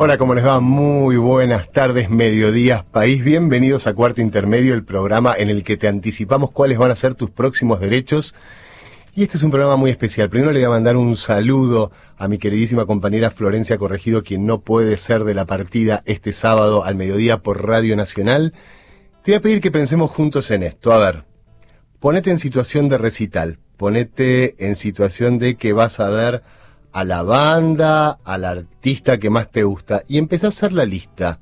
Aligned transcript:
Hola, 0.00 0.16
¿cómo 0.16 0.32
les 0.34 0.46
va? 0.46 0.60
Muy 0.60 1.16
buenas 1.16 1.72
tardes, 1.72 2.08
mediodías, 2.08 2.84
país. 2.84 3.24
Bienvenidos 3.24 3.88
a 3.88 3.94
Cuarto 3.94 4.20
Intermedio, 4.20 4.74
el 4.74 4.84
programa 4.84 5.34
en 5.36 5.50
el 5.50 5.64
que 5.64 5.76
te 5.76 5.88
anticipamos 5.88 6.52
cuáles 6.52 6.78
van 6.78 6.92
a 6.92 6.94
ser 6.94 7.16
tus 7.16 7.30
próximos 7.30 7.80
derechos. 7.80 8.36
Y 9.16 9.24
este 9.24 9.38
es 9.38 9.42
un 9.42 9.50
programa 9.50 9.74
muy 9.74 9.90
especial. 9.90 10.30
Primero 10.30 10.52
le 10.52 10.60
voy 10.60 10.66
a 10.66 10.70
mandar 10.70 10.96
un 10.96 11.16
saludo 11.16 11.90
a 12.16 12.28
mi 12.28 12.38
queridísima 12.38 12.86
compañera 12.86 13.32
Florencia 13.32 13.76
Corregido, 13.76 14.22
quien 14.22 14.46
no 14.46 14.60
puede 14.60 14.98
ser 14.98 15.24
de 15.24 15.34
la 15.34 15.46
partida 15.46 16.04
este 16.06 16.32
sábado 16.32 16.84
al 16.84 16.94
mediodía 16.94 17.38
por 17.38 17.66
Radio 17.66 17.96
Nacional. 17.96 18.54
Te 19.24 19.32
voy 19.32 19.38
a 19.38 19.42
pedir 19.42 19.60
que 19.60 19.72
pensemos 19.72 20.12
juntos 20.12 20.52
en 20.52 20.62
esto. 20.62 20.92
A 20.92 20.98
ver, 20.98 21.24
ponete 21.98 22.30
en 22.30 22.38
situación 22.38 22.88
de 22.88 22.98
recital, 22.98 23.58
ponete 23.76 24.64
en 24.64 24.76
situación 24.76 25.40
de 25.40 25.56
que 25.56 25.72
vas 25.72 25.98
a 25.98 26.08
ver 26.08 26.44
a 26.98 27.04
la 27.04 27.22
banda, 27.22 28.18
al 28.24 28.44
artista 28.44 29.18
que 29.18 29.30
más 29.30 29.52
te 29.52 29.62
gusta 29.62 30.02
y 30.08 30.18
empezá 30.18 30.46
a 30.46 30.48
hacer 30.48 30.72
la 30.72 30.84
lista 30.84 31.38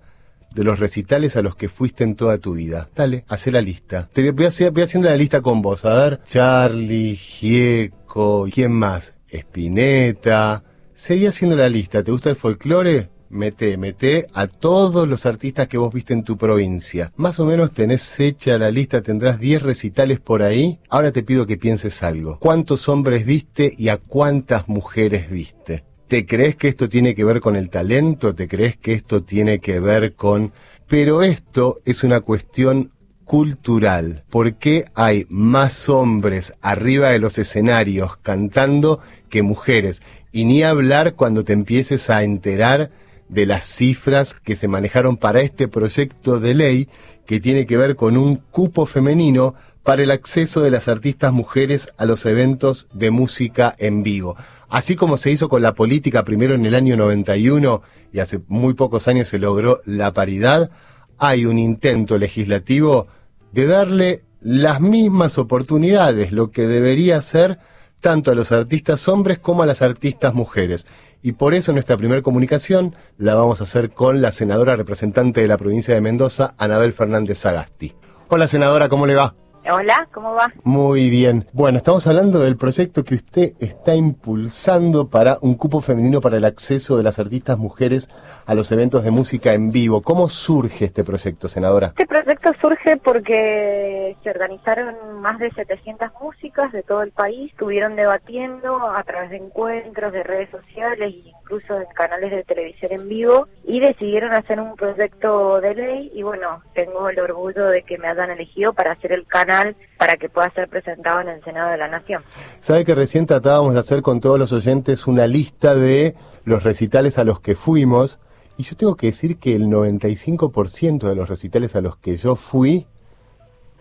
de 0.55 0.65
los 0.65 0.79
recitales 0.79 1.35
a 1.35 1.41
los 1.41 1.57
que 1.57 1.71
fuiste 1.71 2.05
en 2.05 2.15
toda 2.15 2.37
tu 2.37 2.53
vida. 2.53 2.91
Dale, 2.95 3.25
haz 3.27 3.47
la 3.47 3.63
lista. 3.63 4.07
Te 4.13 4.31
voy, 4.33 4.45
a 4.45 4.49
hacer, 4.49 4.71
voy 4.71 4.83
haciendo 4.83 5.09
la 5.09 5.17
lista 5.17 5.41
con 5.41 5.63
vos. 5.63 5.87
A 5.87 5.95
ver, 5.95 6.21
Charlie, 6.27 7.17
Gieco, 7.17 8.47
¿quién 8.53 8.73
más? 8.73 9.15
Spinetta. 9.29 10.63
Seguí 10.93 11.25
haciendo 11.25 11.57
la 11.57 11.71
lista. 11.71 12.03
¿Te 12.03 12.13
gusta 12.13 12.29
el 12.29 12.37
folclore? 12.37 13.09
Mete, 13.29 13.77
mete 13.77 14.29
a 14.35 14.47
todos 14.47 15.09
los 15.09 15.27
artistas 15.27 15.69
que 15.69 15.79
vos 15.79 15.93
viste 15.93 16.13
en 16.13 16.23
tu 16.23 16.37
provincia. 16.37 17.13
Más 17.17 17.41
o 17.41 17.47
menos 17.47 17.73
tenés 17.73 18.21
hecha 18.21 18.57
la 18.59 18.71
lista, 18.71 19.03
tendrás 19.03 19.41
10 19.41 19.63
recitales 19.63 20.21
por 20.21 20.43
ahí. 20.43 20.79
Ahora 20.89 21.11
te 21.11 21.23
pido 21.23 21.47
que 21.47 21.57
pienses 21.57 22.03
algo. 22.03 22.39
¿Cuántos 22.39 22.89
hombres 22.89 23.27
viste 23.27 23.73
y 23.77 23.89
a 23.89 23.97
cuántas 23.97 24.69
mujeres 24.69 25.31
viste? 25.31 25.85
¿Te 26.07 26.25
crees 26.25 26.55
que 26.55 26.69
esto 26.69 26.89
tiene 26.89 27.17
que 27.17 27.25
ver 27.25 27.41
con 27.41 27.57
el 27.57 27.69
talento? 27.69 28.35
¿Te 28.35 28.47
crees 28.47 28.77
que 28.77 28.93
esto 28.93 29.25
tiene 29.25 29.59
que 29.59 29.81
ver 29.81 30.15
con... 30.15 30.53
Pero 30.87 31.25
esto 31.25 31.81
es 31.85 32.05
una 32.05 32.21
cuestión 32.21 32.93
cultural. 33.25 34.23
¿Por 34.31 34.55
qué 34.55 34.85
hay 34.95 35.27
más 35.29 35.89
hombres 35.89 36.55
arriba 36.63 37.09
de 37.11 37.19
los 37.19 37.39
escenarios 37.39 38.17
cantando 38.19 39.01
que 39.29 39.43
mujeres? 39.43 40.01
Y 40.31 40.45
ni 40.45 40.63
hablar 40.63 41.15
cuando 41.15 41.43
te 41.43 41.55
empieces 41.55 42.09
a 42.09 42.23
enterar 42.23 42.93
de 43.29 43.47
las 43.47 43.65
cifras 43.65 44.35
que 44.35 44.57
se 44.57 44.69
manejaron 44.69 45.17
para 45.17 45.41
este 45.41 45.69
proyecto 45.69 46.39
de 46.39 46.55
ley 46.55 46.89
que 47.27 47.41
tiene 47.41 47.67
que 47.67 47.77
ver 47.77 47.97
con 47.97 48.17
un 48.17 48.37
cupo 48.37 48.87
femenino 48.87 49.55
para 49.83 50.03
el 50.03 50.11
acceso 50.11 50.61
de 50.61 50.71
las 50.71 50.89
artistas 50.89 51.33
mujeres 51.33 51.89
a 51.97 52.07
los 52.07 52.27
eventos 52.27 52.89
de 52.93 53.11
música 53.11 53.75
en 53.79 54.03
vivo. 54.03 54.37
Así 54.69 54.97
como 54.97 55.17
se 55.17 55.31
hizo 55.31 55.49
con 55.49 55.63
la 55.63 55.75
política 55.75 56.25
primero 56.25 56.55
en 56.55 56.67
el 56.67 56.75
año 56.75 56.97
91 56.97 57.83
y 58.13 58.19
hace 58.19 58.41
muy 58.49 58.75
pocos 58.75 59.07
años 59.07 59.29
se 59.29 59.39
logró 59.39 59.81
la 59.85 60.13
paridad, 60.13 60.71
hay 61.19 61.47
un 61.47 61.59
intento 61.59 62.19
legislativo 62.19 63.07
de 63.53 63.67
darle 63.67 64.25
las 64.41 64.81
mismas 64.81 65.39
oportunidades, 65.39 66.33
lo 66.33 66.51
que 66.51 66.67
debería 66.67 67.23
ser 67.23 67.59
tanto 68.01 68.31
a 68.31 68.35
los 68.35 68.53
artistas 68.53 69.09
hombres 69.09 69.39
como 69.39 69.63
a 69.63 69.67
las 69.67 69.83
artistas 69.83 70.35
mujeres. 70.35 70.87
Y 71.27 71.33
por 71.33 71.55
eso 71.55 71.73
nuestra 71.73 71.97
primera 71.97 72.23
comunicación 72.23 72.95
la 73.19 73.35
vamos 73.35 73.61
a 73.61 73.65
hacer 73.65 73.91
con 73.91 74.23
la 74.23 74.31
senadora 74.31 74.77
representante 74.77 75.41
de 75.41 75.49
la 75.49 75.59
provincia 75.59 75.93
de 75.93 76.01
Mendoza, 76.01 76.55
Anabel 76.57 76.93
Fernández 76.93 77.39
Sagasti. 77.39 77.97
Hola 78.29 78.47
senadora, 78.47 78.89
¿cómo 78.89 79.07
le 79.07 79.17
va? 79.17 79.35
Hola, 79.69 80.07
¿cómo 80.13 80.33
va? 80.33 80.53
Muy 80.63 81.11
bien. 81.11 81.45
Bueno, 81.53 81.79
estamos 81.79 82.07
hablando 82.07 82.39
del 82.39 82.57
proyecto 82.57 83.03
que 83.03 83.17
usted 83.17 83.55
está 83.59 83.97
impulsando 83.97 85.09
para 85.11 85.39
un 85.41 85.57
cupo 85.57 85.81
femenino 85.81 86.21
para 86.21 86.37
el 86.37 86.45
acceso 86.45 86.97
de 86.97 87.03
las 87.03 87.19
artistas 87.19 87.59
mujeres 87.59 88.09
a 88.47 88.55
los 88.55 88.71
eventos 88.71 89.03
de 89.03 89.11
música 89.11 89.55
en 89.55 89.73
vivo. 89.73 90.03
¿Cómo 90.03 90.29
surge 90.29 90.85
este 90.85 91.03
proyecto, 91.03 91.49
senadora? 91.49 91.89
Este 91.89 92.07
proyecto 92.07 92.53
surge 92.61 92.97
porque 92.99 94.17
se 94.23 94.31
organizaron 94.31 95.21
más 95.21 95.41
de 95.41 95.51
700 95.51 96.11
músicas 96.21 96.71
de 96.71 96.85
todo 96.85 97.03
el 97.03 97.11
país, 97.11 97.51
estuvieron 97.51 97.97
debatiendo 97.97 98.89
a 98.89 99.03
través 99.03 99.31
de 99.31 99.39
encuentros, 99.39 100.13
de 100.13 100.23
redes 100.23 100.51
sociales 100.51 101.13
e 101.13 101.29
incluso 101.29 101.77
en 101.77 101.87
canales 101.95 102.31
de 102.31 102.45
televisión 102.45 102.93
en 102.93 103.09
vivo 103.09 103.49
y 103.65 103.81
decidieron 103.81 104.33
hacer 104.33 104.61
un 104.61 104.77
proyecto 104.77 105.61
de 105.61 105.75
ley 105.75 106.13
y 106.15 106.23
bueno, 106.23 106.63
tengo 106.75 107.09
el 107.09 107.19
orgullo 107.19 107.67
de 107.67 107.83
que 107.83 107.99
me 107.99 108.09
hayan 108.09 108.31
elegido 108.31 108.73
para 108.73 108.93
hacer 108.93 109.13
el 109.13 109.27
canal 109.27 109.56
para 109.99 110.17
que 110.17 110.29
pueda 110.29 110.51
ser 110.51 110.69
presentado 110.69 111.21
en 111.21 111.29
el 111.29 111.45
Senado 111.45 111.71
de 111.71 111.79
la 111.79 111.89
Nación. 111.89 112.23
Sabe 112.61 112.85
que 112.85 112.95
recién 112.95 113.27
tratábamos 113.27 113.75
de 113.75 113.81
hacer 113.81 114.03
con 114.03 114.21
todos 114.21 114.39
los 114.39 114.53
oyentes 114.53 115.07
una 115.07 115.27
lista 115.27 115.75
de 115.75 116.15
los 116.45 116.63
recitales 116.63 117.19
a 117.19 117.25
los 117.25 117.41
que 117.41 117.55
fuimos 117.55 118.21
y 118.59 118.63
yo 118.63 118.77
tengo 118.77 118.97
que 118.97 119.09
decir 119.09 119.39
que 119.39 119.55
el 119.55 119.67
95% 119.67 121.09
de 121.09 121.15
los 121.15 121.29
recitales 121.29 121.77
a 121.77 121.81
los 121.81 121.97
que 121.99 122.17
yo 122.17 122.37
fui 122.37 122.87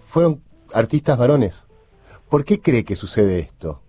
fueron 0.06 0.41
artistas 0.74 1.18
varones. 1.18 1.68
¿Por 2.30 2.44
qué 2.44 2.62
cree 2.62 2.84
que 2.84 2.96
sucede 2.96 3.40
esto? 3.40 3.81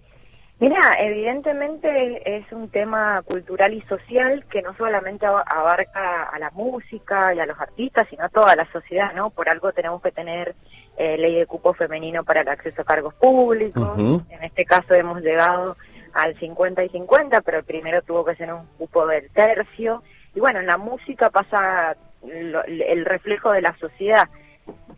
Mira, 0.58 0.80
evidentemente 0.98 2.38
es 2.38 2.50
un 2.50 2.70
tema 2.70 3.20
cultural 3.22 3.74
y 3.74 3.82
social 3.82 4.46
que 4.50 4.62
no 4.62 4.74
solamente 4.76 5.26
abarca 5.26 6.22
a 6.22 6.38
la 6.38 6.50
música 6.52 7.34
y 7.34 7.40
a 7.40 7.46
los 7.46 7.60
artistas, 7.60 8.06
sino 8.08 8.24
a 8.24 8.30
toda 8.30 8.56
la 8.56 8.70
sociedad, 8.72 9.12
¿no? 9.14 9.28
Por 9.28 9.50
algo 9.50 9.72
tenemos 9.72 10.00
que 10.00 10.12
tener 10.12 10.54
eh, 10.96 11.18
ley 11.18 11.34
de 11.34 11.46
cupo 11.46 11.74
femenino 11.74 12.24
para 12.24 12.40
el 12.40 12.48
acceso 12.48 12.82
a 12.82 12.84
cargos 12.84 13.14
públicos. 13.14 13.98
En 13.98 14.42
este 14.42 14.64
caso 14.64 14.94
hemos 14.94 15.20
llegado 15.22 15.76
al 16.14 16.38
50 16.38 16.84
y 16.84 16.88
50, 16.88 17.42
pero 17.42 17.58
el 17.58 17.64
primero 17.64 18.02
tuvo 18.02 18.24
que 18.24 18.36
ser 18.36 18.52
un 18.52 18.66
cupo 18.78 19.06
del 19.06 19.30
tercio. 19.30 20.02
Y 20.34 20.40
bueno, 20.40 20.60
en 20.60 20.66
la 20.66 20.78
música 20.78 21.30
pasa 21.30 21.96
el 22.22 23.04
reflejo 23.04 23.52
de 23.52 23.62
la 23.62 23.76
sociedad. 23.78 24.28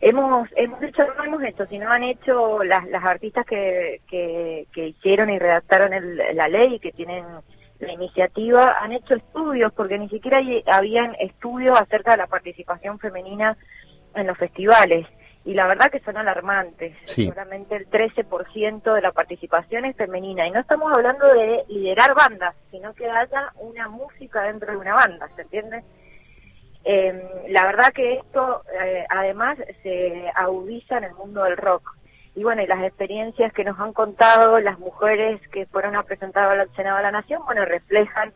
Hemos, 0.01 0.47
hemos 0.55 0.81
hecho, 0.81 1.03
no 1.17 1.25
hemos 1.25 1.43
hecho, 1.43 1.65
sino 1.65 1.91
han 1.91 2.03
hecho 2.03 2.63
las, 2.63 2.87
las 2.87 3.03
artistas 3.03 3.45
que, 3.45 4.01
que, 4.09 4.65
que 4.73 4.87
hicieron 4.87 5.29
y 5.29 5.37
redactaron 5.37 5.91
la 6.33 6.47
ley 6.47 6.75
y 6.75 6.79
que 6.79 6.93
tienen 6.93 7.25
la 7.79 7.91
iniciativa, 7.91 8.77
han 8.81 8.93
hecho 8.93 9.15
estudios, 9.15 9.73
porque 9.73 9.99
ni 9.99 10.09
siquiera 10.09 10.39
habían 10.67 11.15
estudios 11.19 11.79
acerca 11.79 12.11
de 12.11 12.17
la 12.17 12.27
participación 12.27 12.99
femenina 12.99 13.57
en 14.15 14.27
los 14.27 14.37
festivales 14.37 15.05
y 15.49 15.55
la 15.55 15.65
verdad 15.65 15.89
que 15.89 15.99
son 16.01 16.15
alarmantes. 16.15 16.95
Solamente 17.07 17.75
el 17.75 17.89
13% 17.89 18.93
de 18.93 19.01
la 19.01 19.11
participación 19.11 19.83
es 19.85 19.95
femenina. 19.95 20.47
Y 20.47 20.51
no 20.51 20.59
estamos 20.59 20.93
hablando 20.95 21.25
de 21.25 21.63
liderar 21.69 22.13
bandas, 22.13 22.53
sino 22.69 22.93
que 22.93 23.09
haya 23.09 23.51
una 23.55 23.87
música 23.89 24.43
dentro 24.43 24.71
de 24.71 24.77
una 24.77 24.93
banda, 24.93 25.27
¿se 25.35 25.41
entiende? 25.41 25.83
Eh, 26.85 27.47
la 27.47 27.65
verdad 27.65 27.91
que 27.93 28.17
esto 28.17 28.61
eh, 28.79 29.07
además 29.09 29.57
se 29.81 30.31
agudiza 30.35 30.99
en 30.99 31.05
el 31.05 31.13
mundo 31.15 31.43
del 31.43 31.57
rock. 31.57 31.97
Y 32.35 32.43
bueno, 32.43 32.61
y 32.61 32.67
las 32.67 32.83
experiencias 32.83 33.51
que 33.51 33.63
nos 33.63 33.79
han 33.79 33.93
contado 33.93 34.59
las 34.59 34.77
mujeres 34.77 35.41
que 35.47 35.65
fueron 35.65 35.95
a 35.95 36.03
presentar 36.03 36.47
al 36.59 36.75
Senado 36.75 36.97
de 36.97 37.03
la 37.03 37.11
Nación, 37.11 37.41
bueno, 37.47 37.65
reflejan 37.65 38.33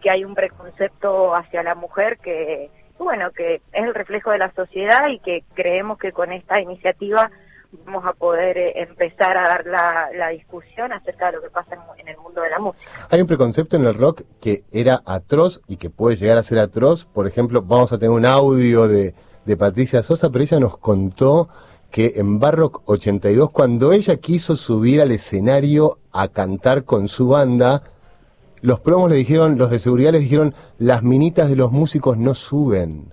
que 0.00 0.10
hay 0.10 0.24
un 0.24 0.36
preconcepto 0.36 1.34
hacia 1.34 1.64
la 1.64 1.74
mujer 1.74 2.18
que 2.18 2.70
bueno, 3.02 3.30
que 3.32 3.56
es 3.56 3.62
el 3.72 3.94
reflejo 3.94 4.30
de 4.30 4.38
la 4.38 4.52
sociedad 4.54 5.08
y 5.08 5.18
que 5.20 5.44
creemos 5.54 5.98
que 5.98 6.12
con 6.12 6.32
esta 6.32 6.60
iniciativa 6.60 7.30
vamos 7.84 8.04
a 8.04 8.12
poder 8.12 8.58
eh, 8.58 8.82
empezar 8.82 9.36
a 9.36 9.48
dar 9.48 9.66
la, 9.66 10.28
discusión 10.28 10.92
acerca 10.92 11.26
de 11.26 11.32
lo 11.36 11.42
que 11.42 11.50
pasa 11.50 11.76
en, 11.98 12.08
el 12.08 12.16
mundo 12.18 12.42
de 12.42 12.50
la 12.50 12.58
música. 12.58 12.84
Hay 13.10 13.20
un 13.20 13.26
preconcepto 13.26 13.76
en 13.76 13.84
el 13.84 13.94
rock 13.94 14.22
que 14.40 14.64
era 14.72 15.00
atroz 15.06 15.62
y 15.68 15.76
que 15.76 15.90
puede 15.90 16.16
llegar 16.16 16.38
a 16.38 16.42
ser 16.42 16.58
atroz. 16.58 17.04
Por 17.04 17.26
ejemplo, 17.26 17.62
vamos 17.62 17.92
a 17.92 17.98
tener 17.98 18.10
un 18.10 18.26
audio 18.26 18.88
de, 18.88 19.14
de 19.44 19.56
Patricia 19.56 20.02
Sosa, 20.02 20.30
pero 20.30 20.44
ella 20.44 20.60
nos 20.60 20.76
contó 20.78 21.48
que 21.90 22.14
en 22.16 22.38
Barrock 22.38 22.82
82, 22.86 23.50
cuando 23.50 23.92
ella 23.92 24.16
quiso 24.16 24.56
subir 24.56 25.00
al 25.00 25.12
escenario 25.12 25.98
a 26.10 26.28
cantar 26.28 26.84
con 26.84 27.06
su 27.06 27.28
banda, 27.28 27.82
los 28.62 28.80
promos 28.80 29.10
le 29.10 29.16
dijeron, 29.16 29.58
los 29.58 29.70
de 29.70 29.78
seguridad 29.78 30.12
les 30.12 30.22
dijeron, 30.22 30.54
las 30.78 31.02
minitas 31.02 31.50
de 31.50 31.56
los 31.56 31.72
músicos 31.72 32.16
no 32.16 32.34
suben. 32.34 33.12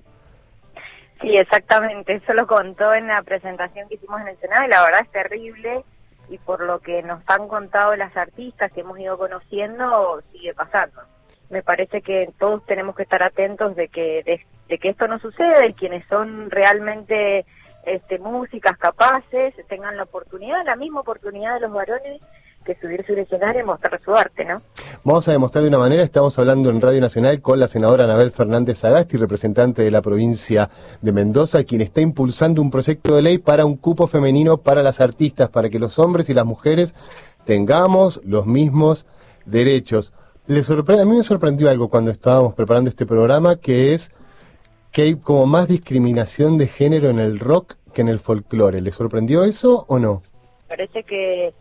Sí, 1.21 1.35
exactamente, 1.35 2.13
eso 2.13 2.33
lo 2.33 2.47
contó 2.47 2.93
en 2.93 3.07
la 3.07 3.21
presentación 3.23 3.89
que 3.89 3.95
hicimos 3.95 4.21
en 4.21 4.29
el 4.29 4.37
Senado 4.37 4.65
y 4.65 4.69
la 4.69 4.83
verdad 4.83 5.01
es 5.01 5.11
terrible 5.11 5.83
y 6.29 6.37
por 6.37 6.61
lo 6.61 6.79
que 6.79 7.01
nos 7.03 7.21
han 7.27 7.47
contado 7.47 7.95
las 7.95 8.15
artistas 8.15 8.71
que 8.71 8.81
hemos 8.81 8.99
ido 8.99 9.17
conociendo, 9.17 10.21
sigue 10.31 10.53
pasando. 10.53 11.01
Me 11.49 11.63
parece 11.63 12.01
que 12.03 12.31
todos 12.37 12.63
tenemos 12.67 12.95
que 12.95 13.03
estar 13.03 13.23
atentos 13.23 13.75
de 13.75 13.87
que, 13.87 14.23
de, 14.67 14.77
que 14.77 14.89
esto 14.89 15.07
no 15.07 15.19
suceda 15.19 15.65
y 15.67 15.73
quienes 15.73 16.05
son 16.07 16.51
realmente 16.51 17.45
este, 17.85 18.19
músicas 18.19 18.77
capaces 18.77 19.55
tengan 19.67 19.97
la 19.97 20.03
oportunidad, 20.03 20.63
la 20.63 20.75
misma 20.75 20.99
oportunidad 20.99 21.55
de 21.55 21.61
los 21.61 21.73
varones 21.73 22.21
que 22.69 22.79
subirse 22.79 23.13
un 23.13 23.19
escenario 23.19 23.61
y 23.61 23.65
mostrar 23.65 23.99
su 24.03 24.13
arte, 24.15 24.45
¿no? 24.45 24.61
Vamos 25.03 25.27
a 25.27 25.31
demostrar 25.31 25.63
de 25.63 25.69
una 25.69 25.79
manera, 25.79 26.03
estamos 26.03 26.37
hablando 26.37 26.69
en 26.69 26.79
Radio 26.79 27.01
Nacional 27.01 27.41
con 27.41 27.59
la 27.59 27.67
senadora 27.67 28.03
Anabel 28.03 28.31
Fernández 28.31 28.85
Agasti, 28.85 29.17
representante 29.17 29.81
de 29.81 29.89
la 29.89 30.03
provincia 30.03 30.69
de 31.01 31.11
Mendoza, 31.11 31.63
quien 31.63 31.81
está 31.81 32.01
impulsando 32.01 32.61
un 32.61 32.69
proyecto 32.69 33.15
de 33.15 33.23
ley 33.23 33.39
para 33.39 33.65
un 33.65 33.75
cupo 33.75 34.05
femenino 34.05 34.57
para 34.57 34.83
las 34.83 35.01
artistas, 35.01 35.49
para 35.49 35.71
que 35.71 35.79
los 35.79 35.97
hombres 35.97 36.29
y 36.29 36.35
las 36.35 36.45
mujeres 36.45 36.93
tengamos 37.43 38.21
los 38.23 38.45
mismos 38.45 39.07
derechos. 39.45 40.13
Le 40.45 40.61
sorprende, 40.61 41.03
a 41.03 41.05
mí 41.07 41.17
me 41.17 41.23
sorprendió 41.23 41.71
algo 41.71 41.89
cuando 41.89 42.11
estábamos 42.11 42.53
preparando 42.53 42.91
este 42.91 43.07
programa, 43.07 43.55
que 43.55 43.95
es 43.95 44.11
que 44.91 45.03
hay 45.03 45.15
como 45.15 45.47
más 45.47 45.67
discriminación 45.67 46.59
de 46.59 46.67
género 46.67 47.09
en 47.09 47.17
el 47.17 47.39
rock 47.39 47.77
que 47.93 48.01
en 48.01 48.09
el 48.09 48.19
folclore. 48.19 48.81
¿Le 48.81 48.91
sorprendió 48.91 49.43
eso 49.43 49.85
o 49.87 49.97
no? 49.97 50.21
Parece 50.67 51.03
que, 51.03 51.51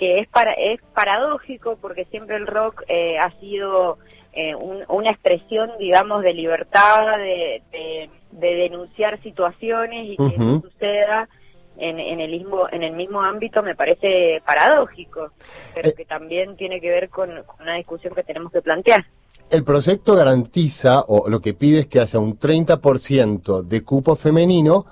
que 0.00 0.18
es, 0.18 0.28
para, 0.28 0.52
es 0.54 0.80
paradójico 0.94 1.76
porque 1.78 2.06
siempre 2.06 2.36
el 2.36 2.46
rock 2.46 2.84
eh, 2.88 3.18
ha 3.18 3.38
sido 3.38 3.98
eh, 4.32 4.54
una 4.88 5.10
expresión, 5.10 5.70
digamos, 5.78 6.22
de 6.22 6.32
libertad, 6.32 7.18
de, 7.18 7.62
de, 7.70 8.54
denunciar 8.54 9.22
situaciones 9.22 10.06
y 10.12 10.16
que 10.16 10.36
suceda 10.62 11.28
en, 11.76 12.00
en, 12.00 12.20
el 12.20 12.30
mismo 12.30 12.66
en 12.72 12.82
el 12.82 12.94
mismo 12.94 13.20
ámbito 13.20 13.62
me 13.62 13.74
parece 13.74 14.40
paradójico, 14.46 15.32
pero 15.74 15.90
eh. 15.90 15.94
que 15.94 16.06
también 16.06 16.56
tiene 16.56 16.80
que 16.80 16.88
ver 16.88 17.10
con 17.10 17.28
una 17.60 17.74
discusión 17.74 18.14
que 18.14 18.22
tenemos 18.22 18.50
que 18.50 18.62
plantear. 18.62 19.04
El 19.50 19.64
proyecto 19.64 20.14
garantiza, 20.14 21.02
o 21.08 21.28
lo 21.28 21.40
que 21.40 21.52
pide 21.52 21.80
es 21.80 21.86
que 21.88 22.00
haya 22.00 22.18
un 22.18 22.38
30% 22.38 23.64
de 23.64 23.84
cupo 23.84 24.16
femenino 24.16 24.86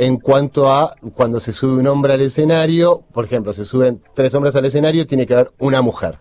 en 0.00 0.18
cuanto 0.18 0.72
a 0.72 0.94
cuando 1.14 1.40
se 1.40 1.52
sube 1.52 1.78
un 1.78 1.86
hombre 1.86 2.14
al 2.14 2.22
escenario, 2.22 3.02
por 3.12 3.26
ejemplo, 3.26 3.52
se 3.52 3.66
suben 3.66 4.02
tres 4.14 4.34
hombres 4.34 4.56
al 4.56 4.64
escenario, 4.64 5.06
tiene 5.06 5.26
que 5.26 5.34
haber 5.34 5.50
una 5.58 5.82
mujer, 5.82 6.14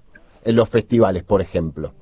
en 0.44 0.58
los 0.58 0.68
festivales, 0.68 1.24
por 1.24 1.40
ejemplo. 1.40 1.94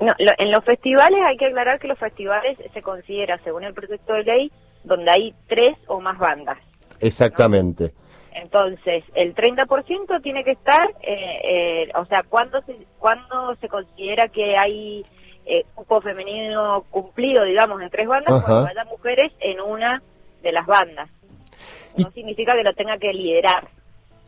No, 0.00 0.12
en 0.18 0.50
los 0.50 0.62
festivales 0.64 1.18
hay 1.24 1.38
que 1.38 1.46
aclarar 1.46 1.80
que 1.80 1.88
los 1.88 1.98
festivales 1.98 2.58
se 2.74 2.82
considera, 2.82 3.40
según 3.42 3.64
el 3.64 3.72
proyecto 3.72 4.12
de 4.12 4.22
ley, 4.22 4.52
donde 4.84 5.10
hay 5.10 5.34
tres 5.48 5.74
o 5.86 5.98
más 5.98 6.18
bandas. 6.18 6.58
Exactamente. 7.00 7.94
Entonces, 8.34 9.02
el 9.14 9.34
30% 9.34 10.20
tiene 10.22 10.44
que 10.44 10.50
estar, 10.50 10.90
eh, 11.00 11.40
eh, 11.42 11.88
o 11.94 12.04
sea, 12.04 12.22
¿cuándo 12.28 12.60
se, 12.66 12.76
¿cuándo 12.98 13.56
se 13.62 13.68
considera 13.68 14.28
que 14.28 14.58
hay 14.58 15.06
eh, 15.46 15.64
cupo 15.74 16.02
femenino 16.02 16.84
cumplido, 16.90 17.44
digamos, 17.44 17.80
en 17.80 17.88
tres 17.88 18.08
bandas, 18.08 18.44
cuando 18.44 18.66
haya 18.66 18.84
mujeres 18.84 19.32
en 19.40 19.62
una 19.62 20.02
de 20.44 20.52
las 20.52 20.66
bandas. 20.66 21.10
No 21.96 22.10
significa 22.12 22.54
que 22.54 22.62
lo 22.62 22.74
tenga 22.74 22.98
que 22.98 23.12
liderar. 23.12 23.68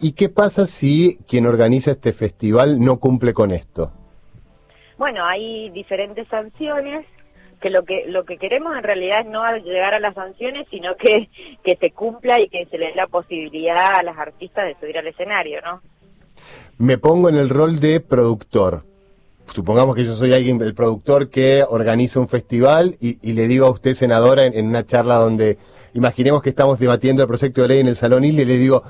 ¿Y 0.00 0.12
qué 0.12 0.28
pasa 0.28 0.66
si 0.66 1.18
quien 1.28 1.46
organiza 1.46 1.92
este 1.92 2.12
festival 2.12 2.80
no 2.80 2.98
cumple 2.98 3.32
con 3.32 3.50
esto? 3.50 3.92
Bueno, 4.98 5.24
hay 5.24 5.70
diferentes 5.70 6.26
sanciones 6.28 7.06
que 7.60 7.70
lo 7.70 7.84
que 7.84 8.04
lo 8.06 8.24
que 8.24 8.36
queremos 8.36 8.76
en 8.76 8.82
realidad 8.82 9.20
es 9.20 9.26
no 9.26 9.42
llegar 9.56 9.94
a 9.94 10.00
las 10.00 10.14
sanciones, 10.14 10.66
sino 10.70 10.96
que, 10.96 11.28
que 11.64 11.76
se 11.76 11.90
cumpla 11.90 12.40
y 12.40 12.48
que 12.48 12.66
se 12.66 12.78
le 12.78 12.88
dé 12.88 12.94
la 12.94 13.06
posibilidad 13.06 13.94
a 13.94 14.02
las 14.02 14.18
artistas 14.18 14.66
de 14.66 14.76
subir 14.78 14.98
al 14.98 15.06
escenario, 15.06 15.60
¿no? 15.62 15.80
Me 16.78 16.98
pongo 16.98 17.28
en 17.28 17.36
el 17.36 17.48
rol 17.48 17.80
de 17.80 18.00
productor 18.00 18.84
supongamos 19.52 19.94
que 19.94 20.04
yo 20.04 20.12
soy 20.14 20.32
alguien, 20.32 20.60
el 20.60 20.74
productor 20.74 21.30
que 21.30 21.64
organiza 21.68 22.20
un 22.20 22.28
festival 22.28 22.96
y, 23.00 23.32
le 23.32 23.46
digo 23.46 23.66
a 23.66 23.70
usted, 23.70 23.94
senadora, 23.94 24.44
en, 24.44 24.66
una 24.66 24.84
charla 24.84 25.16
donde 25.16 25.58
imaginemos 25.94 26.42
que 26.42 26.50
estamos 26.50 26.78
debatiendo 26.78 27.22
el 27.22 27.28
proyecto 27.28 27.62
de 27.62 27.68
ley 27.68 27.80
en 27.80 27.88
el 27.88 27.96
Salón 27.96 28.24
y 28.24 28.32
le 28.32 28.44
digo, 28.44 28.82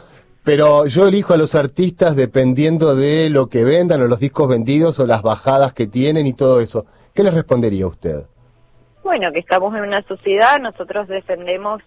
pero 0.44 0.86
yo 0.86 1.08
elijo 1.08 1.34
a 1.34 1.36
los 1.36 1.54
artistas 1.54 2.14
dependiendo 2.14 2.94
de 2.94 3.30
lo 3.30 3.48
que 3.48 3.64
vendan 3.64 4.02
o 4.02 4.06
los 4.06 4.20
discos 4.20 4.48
vendidos 4.48 5.00
o 5.00 5.06
las 5.06 5.22
bajadas 5.22 5.72
que 5.72 5.86
tienen 5.86 6.26
y 6.26 6.34
todo 6.34 6.60
eso. 6.60 6.86
¿Qué 7.14 7.22
le 7.22 7.30
respondería 7.30 7.86
usted? 7.86 8.26
Bueno, 9.02 9.32
que 9.32 9.40
estamos 9.40 9.74
en 9.74 9.82
una 9.82 10.02
sociedad, 10.02 10.58
nosotros 10.60 11.08
defendemos 11.08 11.82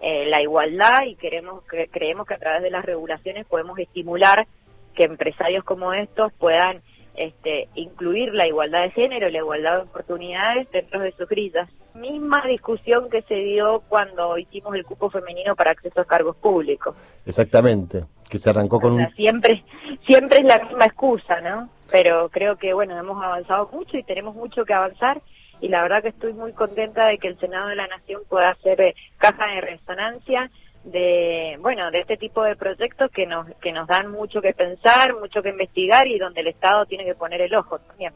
eh, 0.00 0.26
la 0.26 0.42
igualdad 0.42 1.04
y 1.06 1.14
queremos 1.14 1.62
que, 1.64 1.88
creemos 1.88 2.26
que 2.26 2.34
a 2.34 2.38
través 2.38 2.62
de 2.62 2.70
las 2.70 2.84
regulaciones 2.84 3.46
podemos 3.46 3.78
estimular 3.78 4.48
que 4.96 5.04
empresarios 5.04 5.62
como 5.62 5.92
estos 5.92 6.32
puedan 6.32 6.82
este, 7.14 7.68
incluir 7.74 8.32
la 8.34 8.46
igualdad 8.46 8.82
de 8.82 8.90
género 8.90 9.28
y 9.28 9.32
la 9.32 9.38
igualdad 9.38 9.76
de 9.76 9.82
oportunidades 9.82 10.70
dentro 10.70 11.00
de 11.00 11.12
sus 11.12 11.28
grillas. 11.28 11.68
Misma 11.94 12.42
discusión 12.46 13.10
que 13.10 13.22
se 13.22 13.34
dio 13.34 13.82
cuando 13.88 14.38
hicimos 14.38 14.74
el 14.74 14.84
cupo 14.84 15.10
femenino 15.10 15.54
para 15.54 15.72
acceso 15.72 16.00
a 16.00 16.04
cargos 16.04 16.36
públicos. 16.36 16.94
Exactamente, 17.26 18.00
que 18.28 18.38
se 18.38 18.50
arrancó 18.50 18.80
con 18.80 18.92
un... 18.94 19.10
Siempre, 19.14 19.62
siempre 20.06 20.38
es 20.38 20.44
la 20.44 20.58
misma 20.64 20.86
excusa, 20.86 21.40
¿no? 21.40 21.68
Pero 21.90 22.30
creo 22.30 22.56
que, 22.56 22.72
bueno, 22.72 22.98
hemos 22.98 23.22
avanzado 23.22 23.68
mucho 23.72 23.98
y 23.98 24.02
tenemos 24.02 24.34
mucho 24.34 24.64
que 24.64 24.72
avanzar 24.72 25.20
y 25.62 25.68
la 25.68 25.82
verdad 25.82 26.02
que 26.02 26.08
estoy 26.08 26.32
muy 26.32 26.52
contenta 26.52 27.06
de 27.06 27.18
que 27.18 27.28
el 27.28 27.38
Senado 27.38 27.68
de 27.68 27.76
la 27.76 27.86
Nación 27.86 28.22
pueda 28.28 28.50
hacer 28.50 28.80
eh, 28.80 28.94
caja 29.16 29.46
de 29.46 29.60
resonancia 29.60 30.50
de 30.84 31.56
bueno 31.60 31.90
de 31.90 32.00
este 32.00 32.16
tipo 32.16 32.42
de 32.42 32.56
proyectos 32.56 33.10
que 33.12 33.26
nos 33.26 33.46
que 33.60 33.72
nos 33.72 33.86
dan 33.86 34.10
mucho 34.10 34.40
que 34.40 34.52
pensar 34.52 35.14
mucho 35.18 35.42
que 35.42 35.50
investigar 35.50 36.08
y 36.08 36.18
donde 36.18 36.40
el 36.40 36.48
Estado 36.48 36.86
tiene 36.86 37.04
que 37.04 37.14
poner 37.14 37.40
el 37.40 37.54
ojo 37.54 37.78
también 37.78 38.12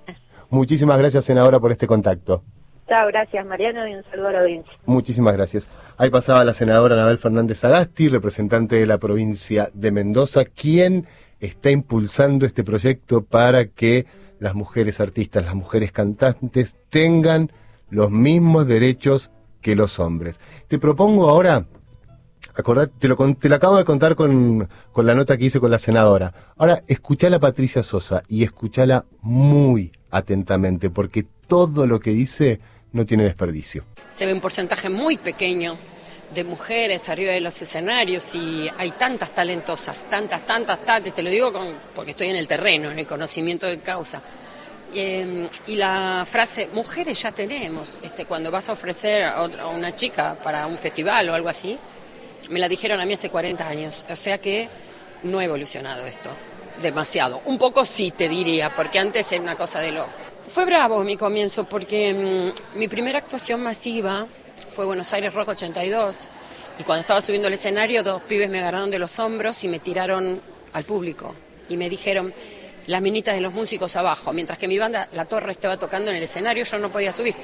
muchísimas 0.51 0.99
gracias 0.99 1.25
senadora 1.25 1.61
por 1.61 1.71
este 1.71 1.87
contacto 1.87 2.43
Chao, 2.89 3.09
gracias 3.09 3.45
Mariano 3.45 3.87
y 3.89 3.95
un 3.95 4.05
saludo 4.05 4.29
a 4.29 4.33
la 4.33 4.41
audiencia. 4.43 4.73
Muchísimas 4.85 5.35
gracias. 5.35 5.67
Ahí 5.99 6.09
pasaba 6.09 6.45
la 6.45 6.53
senadora 6.53 6.95
Anabel 6.95 7.19
Fernández 7.19 7.65
Agasti, 7.65 8.09
representante 8.09 8.77
de 8.77 8.87
la 8.87 8.99
provincia 8.99 9.69
de 9.75 9.91
Mendoza, 9.91 10.45
quien 10.45 11.05
está 11.41 11.73
impulsando 11.73 12.47
este 12.47 12.62
proyecto 12.62 13.25
para 13.25 13.67
que 13.67 14.07
las 14.39 14.55
mujeres 14.55 15.01
artistas, 15.01 15.45
las 15.45 15.57
mujeres 15.57 15.91
cantantes 15.91 16.77
tengan 16.89 17.51
los 17.91 18.12
mismos 18.12 18.69
derechos 18.69 19.33
que 19.62 19.75
los 19.75 19.99
hombres. 19.99 20.41
Te 20.69 20.79
propongo 20.79 21.29
ahora 21.29 21.67
Acordate, 22.58 22.93
te 22.99 23.08
lo, 23.08 23.17
te 23.35 23.49
lo 23.49 23.55
acabo 23.55 23.76
de 23.76 23.85
contar 23.85 24.17
con, 24.17 24.69
con, 24.93 25.06
la 25.06 25.14
nota 25.14 25.37
que 25.37 25.44
hice 25.44 25.61
con 25.61 25.70
la 25.70 25.79
senadora. 25.79 26.32
Ahora, 26.56 26.82
escuchala 26.87 27.37
a 27.37 27.41
Patricia 27.41 27.82
Sosa 27.82 28.23
y 28.29 28.44
escuchala 28.44 29.05
muy 29.20 29.93
atentamente, 30.11 30.88
porque 30.88 31.26
todo 31.47 31.87
lo 31.87 32.00
que 32.00 32.11
dice 32.11 32.61
no 32.93 33.05
tiene 33.05 33.25
desperdicio. 33.25 33.85
Se 34.11 34.25
ve 34.25 34.32
un 34.32 34.41
porcentaje 34.41 34.88
muy 34.88 35.19
pequeño 35.19 35.76
de 36.35 36.44
mujeres 36.44 37.08
arriba 37.08 37.32
de 37.32 37.41
los 37.41 37.61
escenarios 37.61 38.35
y 38.35 38.69
hay 38.76 38.93
tantas 38.93 39.35
talentosas, 39.35 40.06
tantas, 40.09 40.47
tantas, 40.47 40.85
tantas, 40.85 41.14
te 41.14 41.23
lo 41.23 41.31
digo 41.31 41.52
con, 41.52 41.75
porque 41.94 42.12
estoy 42.12 42.29
en 42.29 42.37
el 42.37 42.49
terreno, 42.49 42.91
en 42.91 42.99
el 42.99 43.06
conocimiento 43.06 43.67
de 43.67 43.81
causa. 43.81 44.23
Em, 44.95 45.49
y 45.66 45.76
la 45.76 46.25
frase, 46.26 46.69
mujeres 46.73 47.21
ya 47.21 47.33
tenemos, 47.33 48.00
este, 48.02 48.25
cuando 48.25 48.50
vas 48.50 48.69
a 48.69 48.73
ofrecer 48.73 49.25
a, 49.25 49.37
a 49.37 49.66
una 49.69 49.95
chica 49.95 50.38
para 50.42 50.66
un 50.66 50.78
festival 50.78 51.28
o 51.28 51.35
algo 51.35 51.49
así, 51.49 51.78
me 52.49 52.59
la 52.59 52.69
dijeron 52.69 53.00
a 53.00 53.07
mí 53.07 53.15
hace 53.15 53.31
40 53.31 53.67
años, 53.67 54.05
o 54.09 54.17
sea 54.17 54.38
que 54.38 54.69
no 55.23 55.38
ha 55.38 55.45
evolucionado 55.45 56.07
esto 56.07 56.31
demasiado. 56.83 57.43
Un 57.47 57.59
poco 57.59 57.85
sí 57.85 58.11
te 58.11 58.29
diría, 58.29 58.75
porque 58.75 58.99
antes 58.99 59.31
era 59.33 59.43
una 59.43 59.57
cosa 59.57 59.81
de 59.81 59.93
loco. 59.93 60.11
Fue 60.49 60.65
bravo 60.65 61.03
mi 61.03 61.17
comienzo 61.17 61.65
porque 61.65 62.53
mm, 62.75 62.79
mi 62.79 62.88
primera 62.88 63.19
actuación 63.19 63.62
masiva 63.62 64.26
fue 64.75 64.85
Buenos 64.85 65.12
Aires 65.12 65.35
Rock 65.35 65.49
82 65.49 66.29
y 66.79 66.85
cuando 66.85 67.00
estaba 67.00 67.21
subiendo 67.21 67.49
al 67.49 67.55
escenario 67.55 68.03
dos 68.03 68.23
pibes 68.23 68.49
me 68.49 68.59
agarraron 68.59 68.91
de 68.91 68.99
los 68.99 69.19
hombros 69.19 69.62
y 69.65 69.69
me 69.69 69.81
tiraron 69.81 70.41
al 70.73 70.85
público 70.85 71.35
y 71.69 71.76
me 71.76 71.88
dijeron 71.88 72.33
las 72.87 73.03
minitas 73.03 73.35
de 73.35 73.41
los 73.41 73.53
músicos 73.53 73.97
abajo, 73.97 74.33
mientras 74.33 74.59
que 74.59 74.69
mi 74.69 74.79
banda 74.79 75.09
La 75.12 75.25
Torre 75.25 75.50
estaba 75.50 75.76
tocando 75.76 76.11
en 76.11 76.19
el 76.19 76.23
escenario 76.23 76.65
yo 76.65 76.79
no 76.79 76.93
podía 76.93 77.12
subir. 77.12 77.35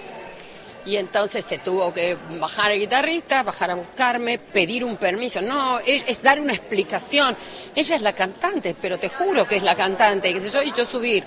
Y 0.85 0.97
entonces 0.97 1.45
se 1.45 1.59
tuvo 1.59 1.93
que 1.95 2.17
bajar 2.41 2.73
el 2.73 2.81
guitarrista, 2.81 3.43
bajar 3.45 3.71
a 3.71 3.75
buscarme, 3.75 4.39
pedir 4.39 4.85
un 4.85 4.97
permiso. 4.97 5.41
No, 5.41 5.79
es, 5.79 6.21
dar 6.23 6.41
una 6.41 6.55
explicación. 6.55 7.37
Ella 7.75 7.97
es 7.97 8.03
la 8.03 8.15
cantante, 8.15 8.75
pero 8.81 8.99
te 8.99 9.09
juro 9.09 9.47
que 9.47 9.57
es 9.57 9.63
la 9.63 9.77
cantante, 9.77 10.41
sé 10.41 10.49
yo, 10.49 10.63
y 10.63 10.73
yo 10.73 10.85
subir. 10.85 11.25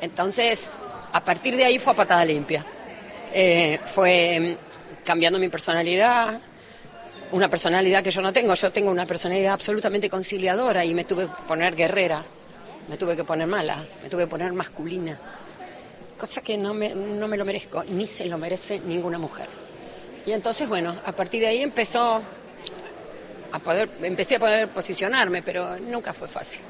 Entonces, 0.00 0.80
a 1.12 1.24
partir 1.24 1.56
de 1.56 1.64
ahí 1.64 1.78
fue 1.78 1.92
a 1.92 1.96
patada 1.96 2.24
limpia. 2.24 2.66
Eh, 3.32 3.78
fue 3.86 4.58
mm, 4.58 5.04
cambiando 5.04 5.38
mi 5.38 5.48
personalidad, 5.48 6.40
una 7.30 7.48
personalidad 7.48 8.02
que 8.02 8.10
yo 8.10 8.20
no 8.20 8.32
tengo. 8.32 8.54
Yo 8.54 8.72
tengo 8.72 8.90
una 8.90 9.06
personalidad 9.06 9.52
absolutamente 9.52 10.10
conciliadora 10.10 10.84
y 10.84 10.92
me 10.92 11.04
tuve 11.04 11.26
que 11.26 11.32
poner 11.46 11.76
guerrera, 11.76 12.24
me 12.88 12.96
tuve 12.96 13.14
que 13.14 13.22
poner 13.22 13.46
mala, 13.46 13.86
me 14.02 14.08
tuve 14.08 14.24
que 14.24 14.28
poner 14.28 14.52
masculina 14.52 15.20
cosa 16.18 16.42
que 16.42 16.56
no 16.56 16.74
me, 16.74 16.94
no 16.94 17.28
me 17.28 17.36
lo 17.36 17.44
merezco, 17.44 17.84
ni 17.84 18.06
se 18.06 18.26
lo 18.26 18.38
merece 18.38 18.78
ninguna 18.80 19.18
mujer. 19.18 19.48
Y 20.24 20.32
entonces, 20.32 20.68
bueno, 20.68 20.96
a 21.04 21.12
partir 21.12 21.40
de 21.40 21.48
ahí 21.48 21.62
empezó 21.62 22.22
a 23.50 23.58
poder, 23.58 23.88
empecé 24.02 24.36
a 24.36 24.38
poder 24.38 24.68
posicionarme, 24.68 25.42
pero 25.42 25.78
nunca 25.78 26.12
fue 26.12 26.28
fácil. 26.28 26.62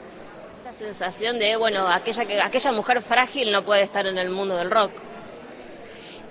La 0.64 0.72
sensación 0.72 1.38
de, 1.38 1.56
bueno, 1.56 1.86
aquella, 1.86 2.24
que, 2.24 2.40
aquella 2.40 2.72
mujer 2.72 3.02
frágil 3.02 3.52
no 3.52 3.64
puede 3.64 3.82
estar 3.82 4.06
en 4.06 4.16
el 4.16 4.30
mundo 4.30 4.56
del 4.56 4.70
rock. 4.70 4.92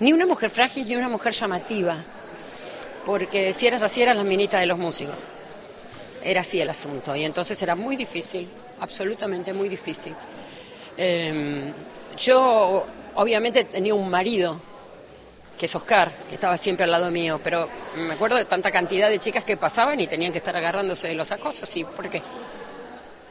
Ni 0.00 0.12
una 0.12 0.26
mujer 0.26 0.50
frágil 0.50 0.88
ni 0.88 0.96
una 0.96 1.08
mujer 1.08 1.32
llamativa, 1.32 2.04
porque 3.06 3.52
si 3.52 3.66
eras 3.66 3.82
así 3.82 4.02
eras 4.02 4.16
la 4.16 4.24
minita 4.24 4.58
de 4.58 4.66
los 4.66 4.78
músicos. 4.78 5.16
Era 6.24 6.40
así 6.40 6.60
el 6.60 6.70
asunto, 6.70 7.14
y 7.14 7.24
entonces 7.24 7.60
era 7.62 7.74
muy 7.74 7.96
difícil 7.96 8.48
absolutamente 8.82 9.52
muy 9.52 9.68
difícil. 9.68 10.14
Em, 10.96 11.72
yo 12.16 12.84
obviamente 13.14 13.64
tenía 13.64 13.94
un 13.94 14.08
marido, 14.08 14.60
que 15.58 15.66
es 15.66 15.74
Oscar, 15.74 16.12
que 16.28 16.34
estaba 16.34 16.56
siempre 16.56 16.84
al 16.84 16.90
lado 16.90 17.10
mío, 17.10 17.40
pero 17.42 17.68
me 17.96 18.14
acuerdo 18.14 18.36
de 18.36 18.44
tanta 18.44 18.70
cantidad 18.70 19.08
de 19.08 19.18
chicas 19.18 19.44
que 19.44 19.56
pasaban 19.56 20.00
y 20.00 20.06
tenían 20.06 20.32
que 20.32 20.38
estar 20.38 20.56
agarrándose 20.56 21.08
de 21.08 21.14
los 21.14 21.30
acosos, 21.30 21.76
¿y 21.76 21.84
por 21.84 22.08
qué? 22.08 22.22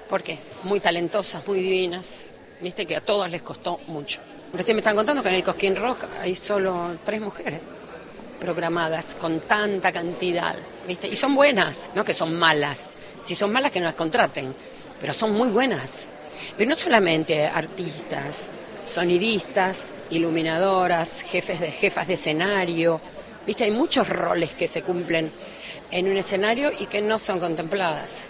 ¿Por 0.09 0.23
qué? 0.23 0.39
Muy 0.63 0.79
talentosas, 0.79 1.45
muy 1.47 1.59
divinas, 1.59 2.31
viste 2.61 2.85
que 2.85 2.95
a 2.95 3.01
todos 3.01 3.29
les 3.29 3.41
costó 3.41 3.79
mucho. 3.87 4.19
Recién 4.53 4.75
me 4.75 4.79
están 4.81 4.95
contando 4.95 5.23
que 5.23 5.29
en 5.29 5.35
el 5.35 5.43
Cosquín 5.43 5.75
Rock 5.75 6.05
hay 6.21 6.35
solo 6.35 6.97
tres 7.03 7.21
mujeres 7.21 7.61
programadas 8.39 9.15
con 9.15 9.39
tanta 9.41 9.91
cantidad, 9.91 10.55
¿viste? 10.87 11.07
Y 11.07 11.15
son 11.15 11.35
buenas, 11.35 11.89
no 11.95 12.03
que 12.03 12.13
son 12.13 12.37
malas. 12.37 12.97
Si 13.21 13.35
son 13.35 13.51
malas 13.51 13.71
que 13.71 13.79
no 13.79 13.85
las 13.85 13.95
contraten, 13.95 14.53
pero 14.99 15.13
son 15.13 15.31
muy 15.31 15.47
buenas. 15.49 16.09
Pero 16.57 16.69
no 16.69 16.75
solamente 16.75 17.45
artistas, 17.45 18.49
sonidistas, 18.83 19.93
iluminadoras, 20.09 21.21
jefes 21.21 21.59
de 21.59 21.71
jefas 21.71 22.07
de 22.07 22.13
escenario, 22.13 23.01
¿viste? 23.45 23.65
Hay 23.65 23.71
muchos 23.71 24.07
roles 24.09 24.53
que 24.53 24.67
se 24.67 24.81
cumplen 24.81 25.31
en 25.91 26.09
un 26.09 26.17
escenario 26.17 26.71
y 26.77 26.85
que 26.87 27.01
no 27.01 27.19
son 27.19 27.39
contempladas. 27.39 28.25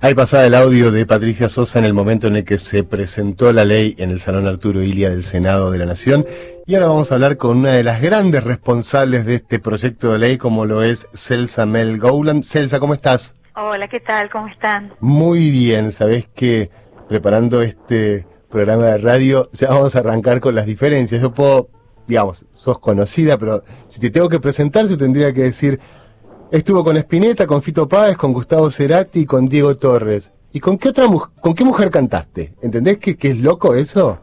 Ahí 0.00 0.14
pasaba 0.14 0.46
el 0.46 0.54
audio 0.54 0.92
de 0.92 1.04
Patricia 1.04 1.48
Sosa 1.48 1.78
en 1.78 1.84
el 1.84 1.94
momento 1.94 2.28
en 2.28 2.36
el 2.36 2.44
que 2.44 2.58
se 2.58 2.84
presentó 2.84 3.52
la 3.52 3.64
ley 3.64 3.96
en 3.98 4.10
el 4.10 4.20
Salón 4.20 4.46
Arturo 4.46 4.82
Ilia 4.82 5.10
del 5.10 5.24
Senado 5.24 5.72
de 5.72 5.78
la 5.78 5.86
Nación. 5.86 6.24
Y 6.64 6.74
ahora 6.74 6.88
vamos 6.88 7.10
a 7.10 7.16
hablar 7.16 7.36
con 7.36 7.56
una 7.58 7.72
de 7.72 7.82
las 7.82 8.00
grandes 8.00 8.44
responsables 8.44 9.26
de 9.26 9.36
este 9.36 9.58
proyecto 9.58 10.12
de 10.12 10.18
ley, 10.18 10.38
como 10.38 10.64
lo 10.64 10.82
es 10.84 11.08
Celsa 11.12 11.66
Mel 11.66 11.98
Gowland. 11.98 12.44
Celsa, 12.44 12.78
¿cómo 12.78 12.94
estás? 12.94 13.34
Hola, 13.56 13.88
¿qué 13.88 14.00
tal? 14.00 14.30
¿Cómo 14.30 14.48
están? 14.48 14.92
Muy 15.00 15.50
bien, 15.50 15.90
sabés 15.90 16.28
que 16.34 16.70
preparando 17.08 17.62
este 17.62 18.26
programa 18.48 18.86
de 18.86 18.98
radio 18.98 19.48
ya 19.52 19.70
vamos 19.70 19.96
a 19.96 20.00
arrancar 20.00 20.40
con 20.40 20.54
las 20.54 20.66
diferencias. 20.66 21.20
Yo 21.20 21.32
puedo, 21.32 21.68
digamos, 22.06 22.46
sos 22.52 22.78
conocida, 22.78 23.38
pero 23.38 23.62
si 23.88 24.00
te 24.00 24.10
tengo 24.10 24.28
que 24.28 24.40
presentar, 24.40 24.86
yo 24.86 24.96
tendría 24.96 25.32
que 25.32 25.42
decir 25.42 25.80
Estuvo 26.52 26.84
con 26.84 26.96
Spinetta, 26.96 27.44
con 27.44 27.60
Fito 27.60 27.88
Páez, 27.88 28.16
con 28.16 28.32
Gustavo 28.32 28.70
Cerati 28.70 29.20
y 29.20 29.26
con 29.26 29.46
Diego 29.46 29.76
Torres. 29.76 30.32
¿Y 30.52 30.60
con 30.60 30.78
qué 30.78 30.90
otra 30.90 31.06
con 31.40 31.54
qué 31.54 31.64
mujer 31.64 31.90
cantaste? 31.90 32.54
¿Entendés 32.62 32.98
que, 32.98 33.16
que 33.16 33.30
es 33.30 33.40
loco 33.40 33.74
eso? 33.74 34.22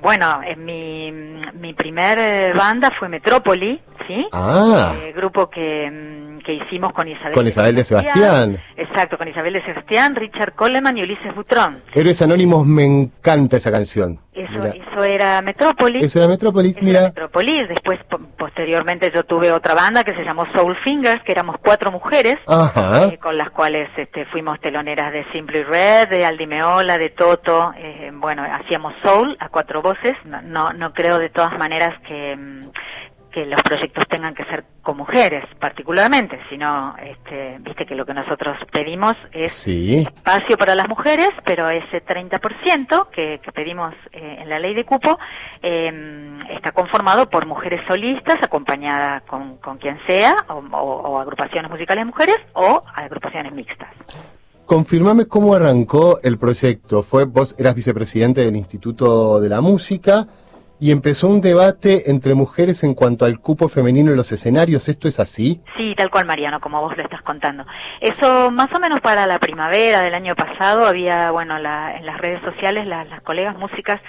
Bueno, 0.00 0.40
en 0.44 0.64
mi, 0.64 1.10
mi 1.54 1.74
primer 1.74 2.18
eh, 2.20 2.52
banda 2.52 2.92
fue 2.96 3.08
Metrópoli, 3.08 3.80
¿sí? 4.06 4.26
Ah. 4.32 4.94
Eh, 5.02 5.12
grupo 5.12 5.48
que, 5.48 5.90
mm, 5.90 6.38
que 6.38 6.54
hicimos 6.54 6.92
con 6.92 7.08
Isabel. 7.08 7.32
Con 7.32 7.46
Isabel 7.46 7.74
de 7.74 7.84
Sebastián. 7.84 8.58
Exacto, 8.76 9.18
con 9.18 9.28
Isabel 9.28 9.54
de 9.54 9.64
Sebastián, 9.64 10.14
Richard 10.14 10.54
Coleman 10.54 10.96
y 10.96 11.02
Ulises 11.02 11.34
Butrón. 11.34 11.78
Héroes 11.94 12.20
Anónimos, 12.22 12.66
me 12.66 12.84
encanta 12.84 13.56
esa 13.56 13.70
canción. 13.70 14.20
Eso, 14.36 14.66
eso 14.66 15.02
era 15.02 15.40
Metrópolis. 15.40 16.04
Eso 16.04 16.18
era 16.18 16.28
Metrópolis, 16.28 16.76
mira. 16.82 16.98
Era 16.98 17.08
Metrópolis. 17.08 17.68
Después, 17.68 17.98
posteriormente, 18.36 19.10
yo 19.14 19.24
tuve 19.24 19.50
otra 19.50 19.74
banda 19.74 20.04
que 20.04 20.14
se 20.14 20.22
llamó 20.24 20.44
Soul 20.54 20.76
Fingers, 20.84 21.22
que 21.22 21.32
éramos 21.32 21.56
cuatro 21.64 21.90
mujeres, 21.90 22.36
eh, 22.46 23.18
con 23.18 23.38
las 23.38 23.48
cuales 23.50 23.88
este, 23.96 24.26
fuimos 24.26 24.60
teloneras 24.60 25.10
de 25.10 25.24
Simply 25.32 25.62
Red, 25.62 26.08
de 26.10 26.26
Aldi 26.26 26.46
Meola, 26.46 26.98
de 26.98 27.08
Toto. 27.10 27.72
Eh, 27.78 28.10
bueno, 28.12 28.44
hacíamos 28.44 28.92
soul 29.02 29.38
a 29.40 29.48
cuatro 29.48 29.80
voces. 29.80 30.14
No, 30.24 30.74
no, 30.74 30.92
creo 30.92 31.18
de 31.18 31.30
todas 31.30 31.56
maneras 31.58 31.98
que 32.06 32.36
mm, 32.36 32.60
que 33.36 33.44
los 33.44 33.62
proyectos 33.62 34.08
tengan 34.08 34.34
que 34.34 34.46
ser 34.46 34.64
con 34.80 34.96
mujeres 34.96 35.44
particularmente, 35.60 36.38
sino, 36.48 36.96
este, 36.96 37.58
viste 37.60 37.84
que 37.84 37.94
lo 37.94 38.06
que 38.06 38.14
nosotros 38.14 38.56
pedimos 38.72 39.14
es 39.30 39.68
espacio 39.68 40.56
para 40.56 40.74
las 40.74 40.88
mujeres, 40.88 41.28
pero 41.44 41.68
ese 41.68 42.02
30% 42.02 43.10
que, 43.10 43.38
que 43.44 43.52
pedimos 43.52 43.92
eh, 44.12 44.38
en 44.40 44.48
la 44.48 44.58
ley 44.58 44.72
de 44.72 44.84
cupo 44.84 45.18
em, 45.60 46.40
está 46.48 46.72
conformado 46.72 47.28
por 47.28 47.44
mujeres 47.44 47.82
solistas 47.86 48.42
acompañadas 48.42 49.22
con, 49.24 49.58
con 49.58 49.76
quien 49.76 49.98
sea, 50.06 50.34
o, 50.48 51.18
agrupaciones 51.18 51.70
musicales 51.70 52.06
de 52.06 52.06
mujeres 52.06 52.36
o 52.54 52.80
agrupaciones 52.94 53.52
mixtas. 53.52 53.90
Confirmame 54.64 55.26
cómo 55.26 55.54
arrancó 55.54 56.20
el 56.22 56.38
proyecto. 56.38 57.02
Fue 57.02 57.26
vos 57.26 57.54
eras 57.58 57.74
vicepresidente 57.74 58.40
del 58.40 58.56
Instituto 58.56 59.40
de 59.40 59.50
la 59.50 59.60
Música 59.60 60.26
y 60.78 60.90
empezó 60.90 61.28
un 61.28 61.40
debate 61.40 62.10
entre 62.10 62.34
mujeres 62.34 62.84
en 62.84 62.94
cuanto 62.94 63.24
al 63.24 63.40
cupo 63.40 63.68
femenino 63.68 64.10
en 64.10 64.16
los 64.16 64.32
escenarios. 64.32 64.88
¿Esto 64.88 65.08
es 65.08 65.18
así? 65.20 65.62
Sí, 65.76 65.94
tal 65.96 66.10
cual, 66.10 66.26
Mariano, 66.26 66.60
como 66.60 66.80
vos 66.80 66.96
lo 66.96 67.02
estás 67.02 67.22
contando. 67.22 67.64
Eso 68.00 68.50
más 68.50 68.72
o 68.74 68.80
menos 68.80 69.00
para 69.00 69.26
la 69.26 69.38
primavera 69.38 70.02
del 70.02 70.14
año 70.14 70.34
pasado 70.34 70.86
había, 70.86 71.30
bueno, 71.30 71.58
la, 71.58 71.96
en 71.96 72.06
las 72.06 72.18
redes 72.18 72.42
sociales 72.42 72.86
las 72.86 73.20
colegas 73.22 73.56
músicas 73.56 74.00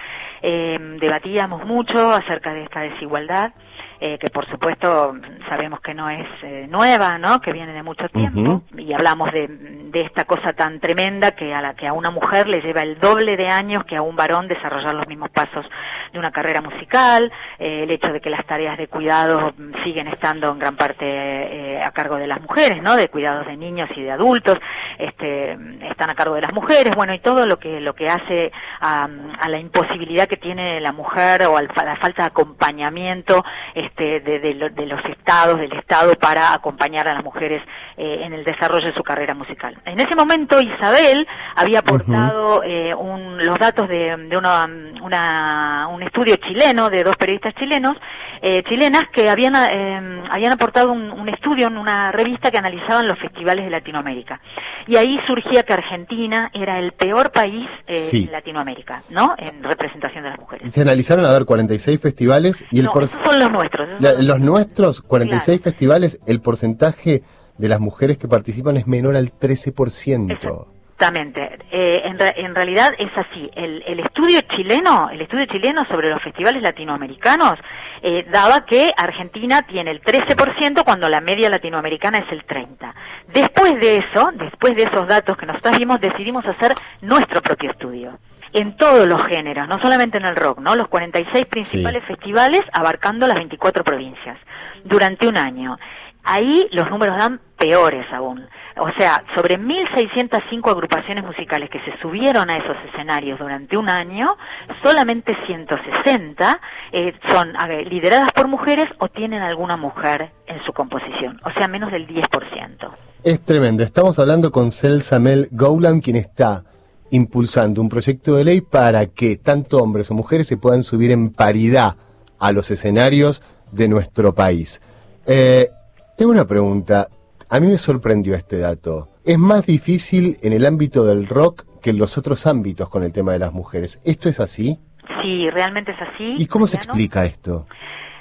eh, 0.41 0.77
debatíamos 0.99 1.65
mucho 1.65 2.11
acerca 2.11 2.53
de 2.53 2.63
esta 2.63 2.81
desigualdad. 2.81 3.53
Eh, 3.99 4.19
que 4.19 4.29
por 4.29 4.47
supuesto 4.47 5.15
sabemos 5.49 5.79
que 5.81 5.95
no 5.95 6.07
es 6.07 6.27
eh, 6.43 6.67
nueva, 6.69 7.17
¿no? 7.17 7.41
Que 7.41 7.51
viene 7.51 7.73
de 7.73 7.81
mucho 7.81 8.07
tiempo 8.09 8.61
y 8.77 8.93
hablamos 8.93 9.31
de, 9.31 9.47
de, 9.47 10.01
esta 10.01 10.25
cosa 10.25 10.53
tan 10.53 10.79
tremenda 10.79 11.31
que 11.31 11.51
a 11.51 11.63
la 11.63 11.73
que 11.73 11.87
a 11.87 11.93
una 11.93 12.11
mujer 12.11 12.47
le 12.47 12.61
lleva 12.61 12.81
el 12.81 12.99
doble 12.99 13.35
de 13.35 13.47
años 13.47 13.85
que 13.85 13.95
a 13.95 14.03
un 14.03 14.15
varón 14.15 14.47
desarrollar 14.47 14.93
los 14.93 15.07
mismos 15.07 15.31
pasos 15.31 15.65
de 16.13 16.19
una 16.19 16.29
carrera 16.29 16.61
musical, 16.61 17.31
eh, 17.57 17.85
el 17.85 17.89
hecho 17.89 18.13
de 18.13 18.21
que 18.21 18.29
las 18.29 18.45
tareas 18.45 18.77
de 18.77 18.87
cuidado 18.87 19.53
siguen 19.83 20.07
estando 20.09 20.51
en 20.51 20.59
gran 20.59 20.75
parte 20.75 21.81
a 21.83 21.89
cargo 21.89 22.17
de 22.17 22.27
las 22.27 22.39
mujeres, 22.39 22.83
¿no? 22.83 22.95
De 22.95 23.09
cuidados 23.09 23.47
de 23.47 23.57
niños 23.57 23.89
y 23.95 24.03
de 24.03 24.11
adultos, 24.11 24.59
este, 24.99 25.57
están 25.89 26.09
a 26.09 26.15
cargo 26.15 26.35
de 26.35 26.41
las 26.41 26.53
mujeres, 26.53 26.95
bueno 26.95 27.13
y 27.13 27.19
todo 27.19 27.45
lo 27.45 27.59
que 27.59 27.79
lo 27.79 27.93
que 27.93 28.09
hace 28.09 28.51
a, 28.79 29.07
a 29.39 29.49
la 29.49 29.59
imposibilidad 29.59 30.27
que 30.27 30.37
tiene 30.37 30.79
la 30.81 30.91
mujer 30.91 31.43
o 31.43 31.57
a 31.57 31.61
la 31.61 31.95
falta 31.97 32.23
de 32.23 32.27
acompañamiento 32.27 33.43
este, 33.75 34.19
de, 34.21 34.53
los 34.53 35.05
estados, 35.05 35.59
del 35.59 35.73
Estado, 35.73 36.13
para 36.15 36.53
acompañar 36.53 37.07
a 37.07 37.13
las 37.13 37.23
mujeres 37.23 37.61
eh, 37.97 38.21
en 38.23 38.33
el 38.33 38.43
desarrollo 38.43 38.87
de 38.87 38.93
su 38.93 39.03
carrera 39.03 39.33
musical. 39.33 39.77
En 39.85 39.99
ese 39.99 40.15
momento 40.15 40.59
Isabel 40.61 41.27
había 41.55 41.79
aportado 41.79 42.63
eh, 42.63 42.93
los 43.39 43.59
datos 43.59 43.87
de, 43.89 44.15
un 44.15 46.03
estudio 46.03 46.35
chileno 46.37 46.89
de 46.89 47.03
dos 47.03 47.15
periodistas 47.17 47.53
chilenos, 47.55 47.97
eh, 48.41 48.63
chilenas 48.67 49.03
que 49.13 49.29
habían, 49.29 49.55
habían 49.55 50.51
aportado 50.51 50.91
un, 50.91 51.27
estudio 51.27 51.67
en 51.67 51.77
una 51.77 52.11
revista 52.11 52.51
que 52.51 52.57
analizaban 52.57 53.07
los 53.07 53.19
festivales 53.19 53.65
de 53.65 53.71
Latinoamérica. 53.71 54.39
Y 54.87 54.95
ahí 54.95 55.19
surgía 55.27 55.63
que 55.63 55.73
Argentina 55.73 56.49
era 56.53 56.79
el 56.79 56.93
peor 56.93 57.31
país 57.31 57.65
en 57.85 58.31
Latinoamérica, 58.31 59.01
¿no? 59.09 59.35
En 59.37 59.61
representación 59.61 60.23
de 60.23 60.29
las 60.29 60.39
mujeres. 60.39 60.71
Se 60.71 60.81
analizaron, 60.81 61.25
a 61.25 61.33
ver, 61.33 61.45
46 61.45 61.99
festivales 61.99 62.65
y 62.71 62.79
el... 62.79 62.85
No, 62.85 62.93
son 62.93 63.39
los 63.39 63.51
nuestros 63.51 63.87
los 63.99 64.39
nuestros, 64.39 65.01
46 65.01 65.61
festivales, 65.61 66.19
el 66.27 66.41
porcentaje 66.41 67.23
de 67.57 67.69
las 67.69 67.79
mujeres 67.79 68.17
que 68.17 68.27
participan 68.27 68.77
es 68.77 68.87
menor 68.87 69.15
al 69.15 69.31
13%. 69.31 70.67
Exactamente. 70.99 71.59
Eh, 71.69 72.01
en, 72.05 72.55
realidad 72.55 72.95
es 72.97 73.11
así. 73.15 73.51
El, 73.53 73.99
estudio 73.99 74.41
chileno, 74.55 75.09
el 75.11 75.21
estudio 75.21 75.45
chileno 75.45 75.85
sobre 75.85 76.09
los 76.09 76.19
festivales 76.23 76.63
latinoamericanos 76.63 77.59
eh, 78.01 78.25
daba 78.31 78.65
que 78.65 78.91
Argentina 78.97 79.61
tiene 79.61 79.91
el 79.91 80.01
13% 80.01 80.83
cuando 80.83 81.07
la 81.07 81.21
media 81.21 81.51
latinoamericana 81.51 82.17
es 82.17 82.31
el 82.31 82.43
30. 82.45 82.95
Después 83.27 83.79
de 83.79 83.97
eso, 83.97 84.31
después 84.33 84.75
de 84.75 84.83
esos 84.83 85.07
datos 85.07 85.37
que 85.37 85.45
nosotros 85.45 85.77
vimos, 85.77 86.01
decidimos 86.01 86.43
hacer 86.47 86.73
nuestro 87.01 87.43
propio 87.43 87.69
estudio 87.69 88.17
en 88.53 88.75
todos 88.75 89.07
los 89.07 89.23
géneros, 89.27 89.67
no 89.67 89.79
solamente 89.79 90.17
en 90.17 90.25
el 90.25 90.35
rock, 90.35 90.61
¿no? 90.61 90.75
Los 90.75 90.87
46 90.87 91.45
principales 91.45 92.03
festivales 92.05 92.61
abarcando 92.73 93.27
las 93.27 93.37
24 93.37 93.83
provincias 93.83 94.39
durante 94.83 95.27
un 95.27 95.37
año. 95.37 95.77
Ahí 96.23 96.67
los 96.71 96.89
números 96.89 97.17
dan 97.17 97.39
peores 97.55 98.05
aún. 98.11 98.47
O 98.79 98.91
sea, 98.97 99.21
sobre 99.35 99.59
1.605 99.59 100.71
agrupaciones 100.71 101.23
musicales 101.23 101.69
que 101.69 101.79
se 101.79 101.97
subieron 102.01 102.49
a 102.49 102.57
esos 102.57 102.75
escenarios 102.89 103.39
durante 103.39 103.77
un 103.77 103.89
año, 103.89 104.37
solamente 104.83 105.35
160 105.45 106.61
eh, 106.91 107.13
son 107.29 107.53
lideradas 107.89 108.31
por 108.33 108.47
mujeres 108.47 108.85
o 108.99 109.09
tienen 109.09 109.41
alguna 109.41 109.77
mujer 109.77 110.31
en 110.45 110.63
su 110.65 110.73
composición, 110.73 111.39
o 111.45 111.51
sea, 111.51 111.67
menos 111.67 111.91
del 111.91 112.07
10%. 112.07 112.89
Es 113.23 113.43
tremendo. 113.43 113.83
Estamos 113.83 114.19
hablando 114.19 114.51
con 114.51 114.71
Celsa 114.71 115.19
Mel 115.19 115.49
Gowland, 115.51 116.03
quien 116.03 116.15
está 116.15 116.63
impulsando 117.09 117.81
un 117.81 117.89
proyecto 117.89 118.35
de 118.35 118.43
ley 118.43 118.61
para 118.61 119.07
que 119.07 119.37
tanto 119.37 119.81
hombres 119.81 120.11
o 120.11 120.13
mujeres 120.13 120.47
se 120.47 120.57
puedan 120.57 120.83
subir 120.83 121.11
en 121.11 121.31
paridad 121.31 121.95
a 122.39 122.51
los 122.51 122.69
escenarios 122.71 123.41
de 123.71 123.87
nuestro 123.87 124.33
país. 124.33 124.81
Eh, 125.25 125.69
tengo 126.17 126.31
una 126.31 126.45
pregunta. 126.45 127.07
A 127.49 127.61
mí 127.61 127.67
me 127.67 127.77
sorprendió 127.77 128.35
este 128.35 128.59
dato. 128.59 129.07
Es 129.23 129.37
más 129.37 129.65
difícil 129.65 130.37
en 130.41 130.51
el 130.51 130.65
ámbito 130.65 131.05
del 131.05 131.27
rock 131.27 131.63
que 131.81 131.91
en 131.91 131.97
los 131.97 132.17
otros 132.17 132.45
ámbitos 132.45 132.89
con 132.89 133.03
el 133.03 133.13
tema 133.13 133.31
de 133.31 133.39
las 133.39 133.53
mujeres. 133.53 134.01
¿Esto 134.03 134.27
es 134.27 134.41
así? 134.41 134.79
Sí, 135.21 135.49
realmente 135.49 135.91
es 135.93 135.97
así. 136.01 136.35
¿Y 136.37 136.47
cómo 136.47 136.67
se 136.67 136.75
explica 136.75 137.23
esto? 137.23 137.65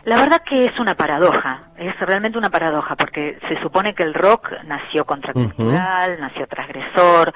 La 0.04 0.14
verdad 0.14 0.42
que 0.48 0.66
es 0.66 0.78
una 0.78 0.94
paradoja, 0.94 1.70
es 1.76 1.98
realmente 1.98 2.38
una 2.38 2.50
paradoja, 2.50 2.94
porque 2.94 3.36
se 3.48 3.60
supone 3.60 3.92
que 3.92 4.04
el 4.04 4.14
rock 4.14 4.52
nació 4.64 5.04
contracultural, 5.04 6.20
nació 6.20 6.46
transgresor, 6.46 7.34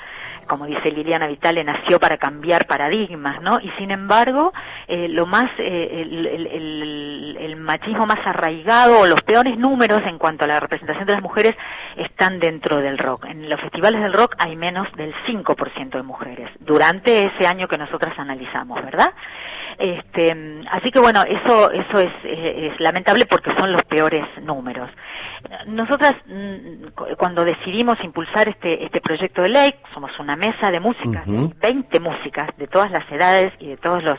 como 0.51 0.67
dice 0.67 0.91
Liliana 0.91 1.29
Vitale, 1.29 1.63
nació 1.63 2.01
para 2.01 2.19
cambiar 2.19 2.67
paradigmas, 2.67 3.41
¿no? 3.41 3.61
Y 3.61 3.71
sin 3.79 3.93
embargo, 3.93 4.53
eh, 4.89 5.07
lo 5.07 5.25
más, 5.25 5.49
eh, 5.59 6.03
el, 7.39 7.57
machismo 7.57 8.05
más 8.05 8.19
arraigado 8.27 8.99
o 8.99 9.07
los 9.07 9.23
peores 9.23 9.57
números 9.57 10.03
en 10.07 10.19
cuanto 10.19 10.45
a 10.45 10.49
la 10.49 10.59
representación 10.59 11.07
de 11.07 11.13
las 11.13 11.23
mujeres 11.23 11.55
están 11.97 12.41
dentro 12.41 12.79
del 12.79 12.99
rock. 12.99 13.27
En 13.27 13.49
los 13.49 13.61
festivales 13.61 14.03
del 14.03 14.13
rock 14.13 14.35
hay 14.39 14.57
menos 14.57 14.89
del 14.97 15.15
5% 15.29 15.91
de 15.91 16.03
mujeres 16.03 16.51
durante 16.59 17.27
ese 17.27 17.47
año 17.47 17.69
que 17.69 17.79
nosotras 17.79 18.19
analizamos, 18.19 18.83
¿verdad? 18.83 19.13
Este, 19.79 20.65
así 20.73 20.91
que 20.91 20.99
bueno, 20.99 21.23
eso, 21.23 21.71
eso 21.71 22.01
es, 22.01 22.13
es 22.25 22.81
lamentable 22.81 23.27
porque 23.27 23.53
son 23.57 23.71
los 23.71 23.85
peores 23.85 24.27
números. 24.43 24.91
Nosotras, 25.67 26.15
mm, 26.27 27.15
cuando 27.17 27.45
decidimos 27.45 27.97
impulsar 28.03 28.49
este, 28.49 28.85
este 28.85 29.01
proyecto 29.01 29.43
de 29.43 29.49
ley, 29.49 29.75
somos 29.95 30.11
una 30.19 30.37
mesa 30.37 30.71
de 30.71 30.81
música, 30.81 31.25
20 31.27 32.01
músicas 32.01 32.49
de 32.57 32.67
todas 32.67 32.91
las 32.91 33.11
edades 33.11 33.53
y 33.59 33.69
de 33.69 33.77
todos 33.77 34.03
los, 34.03 34.19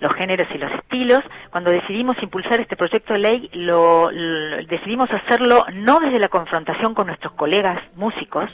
los 0.00 0.12
géneros 0.14 0.48
y 0.54 0.58
los 0.58 0.72
estilos. 0.72 1.20
Cuando 1.50 1.70
decidimos 1.70 2.16
impulsar 2.22 2.60
este 2.60 2.76
proyecto 2.76 3.12
de 3.14 3.18
ley, 3.18 3.50
lo, 3.52 4.10
decidimos 4.68 5.10
hacerlo 5.10 5.64
no 5.72 6.00
desde 6.00 6.18
la 6.18 6.28
confrontación 6.28 6.94
con 6.94 7.06
nuestros 7.08 7.32
colegas 7.34 7.80
músicos, 7.96 8.50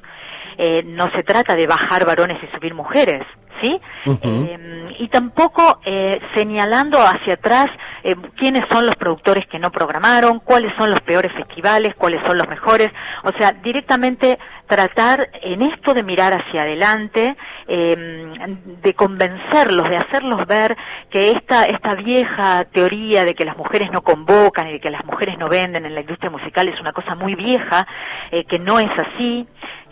eh, 0.56 0.82
no 0.84 1.10
se 1.12 1.22
trata 1.22 1.54
de 1.56 1.66
bajar 1.66 2.04
varones 2.04 2.38
y 2.42 2.54
subir 2.54 2.74
mujeres, 2.74 3.22
¿sí? 3.60 3.80
eh, 4.22 4.94
y 4.98 5.08
tampoco 5.08 5.80
eh, 5.84 6.20
señalando 6.34 6.98
hacia 6.98 7.34
atrás 7.34 7.66
eh, 8.02 8.14
quiénes 8.36 8.64
son 8.70 8.86
los 8.86 8.96
productores 8.96 9.46
que 9.46 9.58
no 9.58 9.70
programaron, 9.70 10.40
cuáles 10.40 10.72
son 10.76 10.90
los 10.90 11.00
peores 11.00 11.32
festivales, 11.32 11.94
cuáles 11.96 12.24
son 12.26 12.38
los 12.38 12.48
mejores, 12.48 12.90
o 13.24 13.32
sea, 13.38 13.52
directamente 13.52 14.38
tratar 14.66 15.30
en 15.42 15.62
esto 15.62 15.94
de 15.94 16.02
mirar 16.02 16.32
hacia 16.34 16.62
adelante, 16.62 17.36
eh, 17.66 17.96
de 18.82 18.94
convencerlos, 18.94 19.88
de 19.88 19.96
hacerlos 19.96 20.46
ver 20.46 20.76
que 21.10 21.30
esta, 21.30 21.66
esta 21.66 21.94
vieja 21.94 22.64
teoría 22.72 23.24
de 23.24 23.34
que 23.34 23.44
las 23.44 23.56
mujeres 23.56 23.90
no 23.90 24.02
convocan 24.02 24.68
y 24.68 24.72
de 24.72 24.80
que 24.80 24.90
las 24.90 25.04
mujeres 25.04 25.38
no 25.38 25.48
venden 25.48 25.86
en 25.86 25.94
la 25.94 26.02
industria 26.02 26.30
musical 26.30 26.68
es 26.68 26.80
una 26.80 26.92
cosa 26.92 27.14
muy 27.14 27.34
vieja, 27.34 27.86
eh, 28.30 28.44
que 28.44 28.58
no 28.58 28.78
es 28.78 28.90
así, 28.96 29.46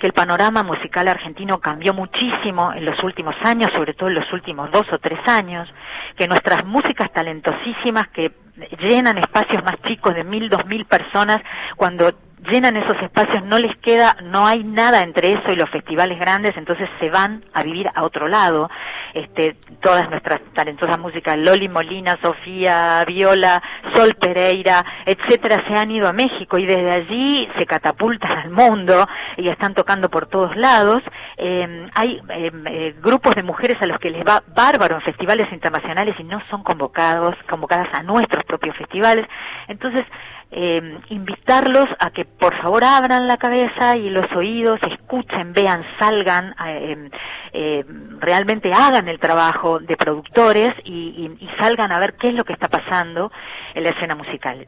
el 0.06 0.12
panorama 0.12 0.62
musical 0.62 1.08
argentino 1.08 1.58
cambió 1.58 1.92
muchísimo 1.92 2.72
en 2.72 2.84
los 2.84 3.02
últimos 3.02 3.34
años, 3.42 3.70
sobre 3.74 3.92
todo 3.92 4.08
en 4.08 4.14
los 4.14 4.32
últimos 4.32 4.70
dos 4.70 4.86
o 4.92 4.98
tres 4.98 5.18
años, 5.26 5.68
que 6.16 6.28
nuestras 6.28 6.64
músicas 6.64 7.12
talentosísimas 7.12 8.06
que 8.08 8.30
llenan 8.78 9.18
espacios 9.18 9.64
más 9.64 9.74
chicos 9.82 10.14
de 10.14 10.22
mil, 10.22 10.48
dos 10.48 10.64
mil 10.66 10.84
personas, 10.84 11.38
cuando 11.76 12.12
llenan 12.50 12.76
esos 12.76 13.00
espacios, 13.02 13.44
no 13.44 13.58
les 13.58 13.74
queda, 13.80 14.16
no 14.22 14.46
hay 14.46 14.62
nada 14.62 15.02
entre 15.02 15.32
eso 15.32 15.52
y 15.52 15.56
los 15.56 15.70
festivales 15.70 16.18
grandes, 16.18 16.56
entonces 16.56 16.88
se 17.00 17.10
van 17.10 17.44
a 17.52 17.62
vivir 17.62 17.88
a 17.94 18.04
otro 18.04 18.28
lado. 18.28 18.70
Este, 19.14 19.56
todas 19.80 20.10
nuestras 20.10 20.40
talentosas 20.52 20.98
músicas, 20.98 21.38
Loli 21.38 21.68
Molina, 21.68 22.18
Sofía 22.20 23.02
Viola, 23.06 23.62
Sol 23.94 24.14
Pereira, 24.14 24.84
etcétera, 25.06 25.64
se 25.66 25.74
han 25.74 25.90
ido 25.90 26.06
a 26.06 26.12
México 26.12 26.58
y 26.58 26.66
desde 26.66 26.90
allí 26.90 27.48
se 27.58 27.64
catapultan 27.64 28.30
al 28.30 28.50
mundo 28.50 29.06
y 29.38 29.48
están 29.48 29.74
tocando 29.74 30.10
por 30.10 30.26
todos 30.26 30.54
lados. 30.56 31.02
Eh, 31.38 31.88
hay 31.94 32.20
eh, 32.28 32.50
eh, 32.66 32.94
grupos 33.00 33.34
de 33.34 33.42
mujeres 33.42 33.80
a 33.80 33.86
los 33.86 33.98
que 33.98 34.10
les 34.10 34.24
va 34.26 34.42
bárbaro 34.54 34.96
en 34.96 35.02
festivales 35.02 35.50
internacionales 35.52 36.14
y 36.18 36.24
no 36.24 36.42
son 36.50 36.62
convocados, 36.62 37.34
convocadas 37.48 37.88
a 37.94 38.02
nuestros 38.02 38.44
propios 38.44 38.76
festivales. 38.76 39.26
Entonces, 39.68 40.04
eh, 40.50 40.98
invitarlos 41.08 41.86
a 41.98 42.10
que 42.10 42.24
por 42.24 42.56
favor 42.60 42.84
abran 42.84 43.26
la 43.26 43.36
cabeza 43.36 43.96
y 43.96 44.10
los 44.10 44.26
oídos, 44.32 44.80
escuchen, 44.90 45.52
vean, 45.52 45.84
salgan, 45.98 46.54
eh, 46.66 47.10
eh, 47.52 47.84
realmente 48.20 48.72
hagan 48.72 49.08
el 49.08 49.18
trabajo 49.18 49.80
de 49.80 49.96
productores 49.96 50.72
y, 50.84 51.30
y, 51.38 51.44
y 51.44 51.48
salgan 51.58 51.92
a 51.92 51.98
ver 51.98 52.14
qué 52.14 52.28
es 52.28 52.34
lo 52.34 52.44
que 52.44 52.52
está 52.52 52.68
pasando 52.68 53.30
en 53.74 53.82
la 53.82 53.90
escena 53.90 54.14
musical. 54.14 54.66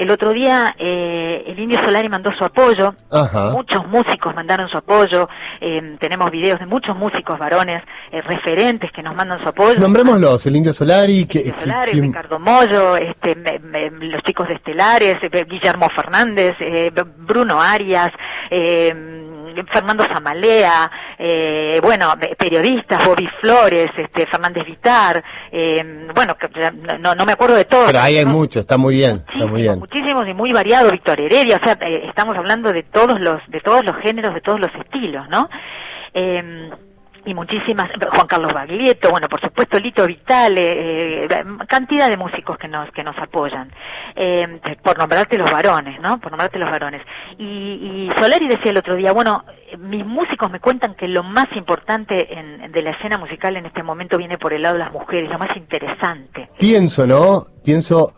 El 0.00 0.10
otro 0.10 0.30
día 0.32 0.74
eh, 0.78 1.44
el 1.46 1.58
Indio 1.58 1.78
Solari 1.84 2.08
mandó 2.08 2.30
su 2.32 2.42
apoyo, 2.42 2.94
Ajá. 3.10 3.50
muchos 3.50 3.86
músicos 3.86 4.34
mandaron 4.34 4.66
su 4.70 4.78
apoyo, 4.78 5.28
eh, 5.60 5.96
tenemos 6.00 6.30
videos 6.30 6.58
de 6.58 6.64
muchos 6.64 6.96
músicos 6.96 7.38
varones 7.38 7.82
eh, 8.10 8.22
referentes 8.22 8.90
que 8.92 9.02
nos 9.02 9.14
mandan 9.14 9.42
su 9.42 9.48
apoyo. 9.50 9.78
Nombrémoslos, 9.78 10.46
el 10.46 10.56
Indio 10.56 10.72
Solari, 10.72 11.26
que, 11.26 11.40
Indio 11.40 11.54
Solari, 11.60 11.92
que- 11.92 12.00
Ricardo 12.00 12.38
Mollo, 12.38 12.96
este, 12.96 13.34
me- 13.34 13.58
me- 13.58 13.90
los 13.90 14.22
chicos 14.22 14.48
de 14.48 14.54
Estelares, 14.54 15.16
eh, 15.22 15.44
Guillermo 15.46 15.86
Fernández, 15.94 16.56
eh, 16.60 16.90
Bruno 17.18 17.60
Arias, 17.60 18.08
eh, 18.50 19.19
Fernando 19.72 20.04
Zamalea, 20.04 20.90
eh, 21.18 21.80
bueno, 21.82 22.12
periodistas, 22.38 23.06
Bobby 23.06 23.28
Flores, 23.40 23.90
este, 23.96 24.26
Fernández 24.26 24.64
Vitar, 24.66 25.22
eh, 25.52 26.08
bueno, 26.14 26.36
no, 26.98 27.14
no 27.14 27.24
me 27.26 27.32
acuerdo 27.32 27.56
de 27.56 27.64
todos. 27.64 27.86
pero 27.86 28.00
ahí 28.00 28.16
hay 28.18 28.24
¿no? 28.24 28.32
mucho, 28.32 28.60
está 28.60 28.76
muy 28.76 28.94
bien, 28.96 29.24
está 29.32 29.46
muy 29.46 29.62
Muchísimos, 29.62 29.62
bien. 29.62 29.78
muchísimos 29.78 30.28
y 30.28 30.34
muy 30.34 30.52
variado, 30.52 30.90
Víctor 30.90 31.20
Heredia, 31.20 31.58
o 31.60 31.64
sea, 31.64 31.78
eh, 31.80 32.04
estamos 32.08 32.36
hablando 32.36 32.72
de 32.72 32.82
todos 32.84 33.20
los, 33.20 33.40
de 33.48 33.60
todos 33.60 33.84
los 33.84 33.96
géneros, 33.96 34.34
de 34.34 34.40
todos 34.40 34.60
los 34.60 34.70
estilos, 34.74 35.28
¿no? 35.28 35.48
Eh, 36.14 36.70
y 37.24 37.34
muchísimas, 37.34 37.90
Juan 38.12 38.26
Carlos 38.26 38.52
Baglietto, 38.52 39.10
bueno, 39.10 39.28
por 39.28 39.40
supuesto 39.40 39.78
Lito 39.78 40.06
Vitale, 40.06 41.24
eh, 41.24 41.28
cantidad 41.68 42.08
de 42.08 42.16
músicos 42.16 42.56
que 42.58 42.68
nos, 42.68 42.90
que 42.92 43.04
nos 43.04 43.16
apoyan, 43.18 43.70
eh, 44.16 44.60
por 44.82 44.98
nombrarte 44.98 45.36
los 45.38 45.50
varones, 45.50 46.00
¿no? 46.00 46.18
Por 46.20 46.30
nombrarte 46.32 46.58
los 46.58 46.70
varones. 46.70 47.02
Y, 47.38 47.44
y 47.44 48.10
Solari 48.18 48.48
decía 48.48 48.70
el 48.70 48.78
otro 48.78 48.96
día, 48.96 49.12
bueno, 49.12 49.44
mis 49.78 50.04
músicos 50.04 50.50
me 50.50 50.60
cuentan 50.60 50.94
que 50.94 51.08
lo 51.08 51.22
más 51.22 51.46
importante 51.54 52.32
en- 52.38 52.72
de 52.72 52.82
la 52.82 52.90
escena 52.92 53.18
musical 53.18 53.56
en 53.56 53.66
este 53.66 53.82
momento 53.82 54.16
viene 54.18 54.38
por 54.38 54.52
el 54.52 54.62
lado 54.62 54.74
de 54.74 54.80
las 54.84 54.92
mujeres, 54.92 55.30
lo 55.30 55.38
más 55.38 55.54
interesante. 55.56 56.48
Pienso, 56.58 57.06
¿no? 57.06 57.46
Pienso 57.64 58.14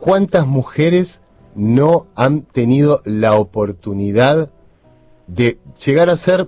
cuántas 0.00 0.46
mujeres 0.46 1.22
no 1.54 2.06
han 2.16 2.42
tenido 2.46 3.00
la 3.04 3.32
oportunidad 3.34 4.50
de 5.26 5.58
llegar 5.84 6.08
a 6.08 6.16
ser, 6.16 6.46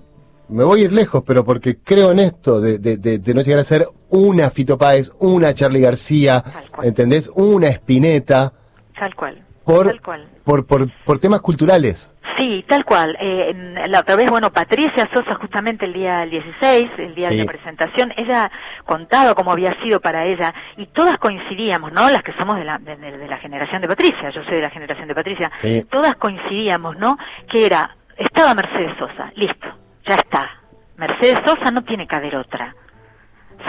me 0.51 0.65
voy 0.65 0.83
a 0.83 0.85
ir 0.85 0.93
lejos, 0.93 1.23
pero 1.27 1.45
porque 1.45 1.79
creo 1.83 2.13
en 2.13 2.19
esto, 2.21 2.61
de, 2.61 2.79
de- 2.79 2.97
de- 2.97 3.19
de 3.19 3.35
no 3.35 3.41
llegar 3.43 3.61
a 3.61 3.65
ser 3.65 3.85
una 4.09 4.51
Fito 4.51 4.77
Páez, 4.79 5.11
una 5.21 5.55
Charlie 5.55 5.81
García. 5.81 6.43
¿entendés? 6.83 7.31
Una 7.35 7.69
Espineta, 7.69 8.53
Tal 8.99 9.15
cual. 9.15 9.43
por, 9.65 9.87
Tal 9.87 10.01
cual. 10.01 10.29
por, 10.45 10.67
por, 10.67 10.89
por 11.05 11.19
temas 11.19 11.41
culturales. 11.41 12.15
Sí, 12.39 12.65
tal 12.69 12.87
cual. 12.87 13.17
Eh, 13.21 13.53
la 13.89 14.01
otra 14.01 14.17
vez, 14.17 14.31
bueno, 14.31 14.51
Patricia 14.51 15.09
Sosa, 15.13 15.35
justamente 15.35 15.85
el 15.85 15.93
día 15.93 16.25
16, 16.25 16.91
el 16.99 17.15
día 17.15 17.29
Sí. 17.29 17.37
de 17.37 17.45
la 17.45 17.53
presentación, 17.53 18.13
ella 18.17 18.51
contaba 18.87 19.35
cómo 19.35 19.53
había 19.53 19.75
sido 19.83 20.01
para 20.01 20.25
ella 20.25 20.55
y 20.79 20.87
todas 20.87 21.19
coincidíamos, 21.19 21.93
¿no? 21.93 22.09
Las 22.09 22.23
que 22.23 22.33
somos 22.39 22.57
de 22.57 22.65
la, 22.65 22.79
de, 22.79 22.97
de- 22.97 23.19
de 23.19 23.29
la 23.29 23.37
generación 23.39 23.83
de 23.83 23.89
Patricia, 23.89 24.31
yo 24.31 24.43
soy 24.45 24.55
de 24.57 24.63
la 24.63 24.71
generación 24.71 25.07
de 25.09 25.15
Patricia, 25.15 25.51
Sí. 25.61 25.85
todas 25.91 26.17
coincidíamos, 26.17 26.97
¿no? 26.97 27.19
Que 27.51 27.67
era, 27.67 27.95
estaba 28.17 28.55
Mercedes 28.55 28.97
Sosa, 28.99 29.31
listo, 29.37 29.67
ya 30.11 30.17
está. 30.17 30.51
Mercedes 30.97 31.41
Sosa 31.47 31.71
no 31.71 31.83
tiene 31.85 32.07
que 32.07 32.17
haber 32.17 32.37
otra. 32.37 32.75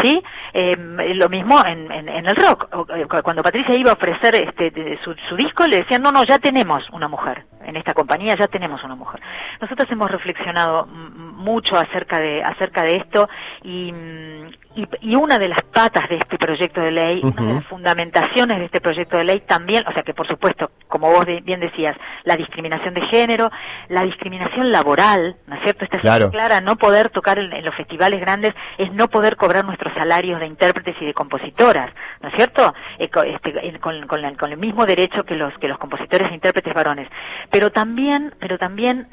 ¿sí? 0.02 0.22
Eh, 0.54 0.76
lo 1.16 1.28
mismo 1.30 1.64
en, 1.66 1.92
el 1.92 2.36
rock. 2.36 2.68
Eh, 2.96 3.06
cu- 3.08 3.22
Cuando 3.24 3.44
Patricia 3.44 3.76
iba 3.76 3.92
a 3.92 3.96
ofrecer 3.96 4.36
este, 4.36 4.98
su, 5.04 5.14
su 5.30 5.36
disco, 5.36 5.68
le 5.68 5.78
decían, 5.78 6.02
no, 6.02 6.12
no, 6.12 6.24
ya 6.24 6.40
tenemos 6.40 6.90
una 6.92 7.08
mujer. 7.08 7.44
En 7.66 7.76
esta 7.76 7.94
compañía 7.94 8.36
ya 8.36 8.48
tenemos 8.48 8.84
una 8.84 8.96
mujer. 8.96 9.22
Nosotros 9.60 9.90
hemos 9.92 10.10
reflexionado 10.10 10.86
mucho 10.88 11.76
acerca 11.78 12.20
de, 12.20 12.42
acerca 12.44 12.84
de 12.84 12.96
esto 12.98 13.30
y, 13.64 13.92
mm, 13.92 14.50
y, 14.76 14.88
y 15.02 15.16
una 15.16 15.38
de 15.38 15.50
las 15.50 15.62
patas 15.64 16.08
de 16.10 16.16
este 16.18 16.38
proyecto 16.38 16.82
de 16.82 16.92
ley, 16.92 17.20
una 17.24 17.46
de 17.46 17.54
las 17.56 17.66
fundamentaciones 17.66 18.60
de 18.60 18.66
este 18.66 18.80
proyecto 18.82 19.18
de 19.18 19.24
ley 19.26 19.42
también, 19.42 19.86
o 19.88 19.92
sea 19.94 20.04
que 20.04 20.14
por 20.14 20.28
supuesto, 20.28 20.72
como 20.88 21.10
vos 21.12 21.26
de- 21.26 21.42
bien 21.42 21.60
decías, 21.60 21.96
la 22.24 22.36
discriminación 22.36 22.94
de 22.94 23.02
género, 23.08 23.52
la 23.90 24.04
discriminación 24.04 24.72
laboral, 24.72 25.36
¿no 25.48 25.56
es 25.56 25.64
cierto? 25.64 25.84
Esta 25.84 25.98
es 25.98 26.02
Claro. 26.02 26.30
clara, 26.32 26.62
no 26.62 26.76
poder 26.78 27.10
tocar 27.10 27.38
en, 27.40 27.52
en 27.54 27.66
los 27.66 27.76
festivales 27.76 28.20
grandes 28.22 28.54
es 28.78 28.92
no 28.94 29.08
poder 29.10 29.36
cobrar 29.36 29.66
nuestros 29.66 29.94
salarios 29.94 30.40
de 30.40 30.48
intérpretes 30.48 30.96
y 31.02 31.06
de 31.06 31.14
compositoras, 31.14 31.92
¿no 32.22 32.30
es 32.30 32.36
cierto? 32.36 32.74
Eh, 33.00 33.10
este, 33.26 33.80
con, 33.80 34.08
con 34.08 34.22
la- 34.22 34.34
con 34.36 34.52
el 34.52 34.58
mismo 34.58 34.86
derecho 34.86 35.24
que 35.24 35.36
los 35.36 35.54
que 35.60 35.68
los 35.68 35.78
compositores 35.78 36.32
e 36.32 36.34
intérpretes 36.36 36.74
varones, 36.74 37.08
pero 37.50 37.72
también, 37.72 38.34
pero 38.40 38.58
también 38.58 39.08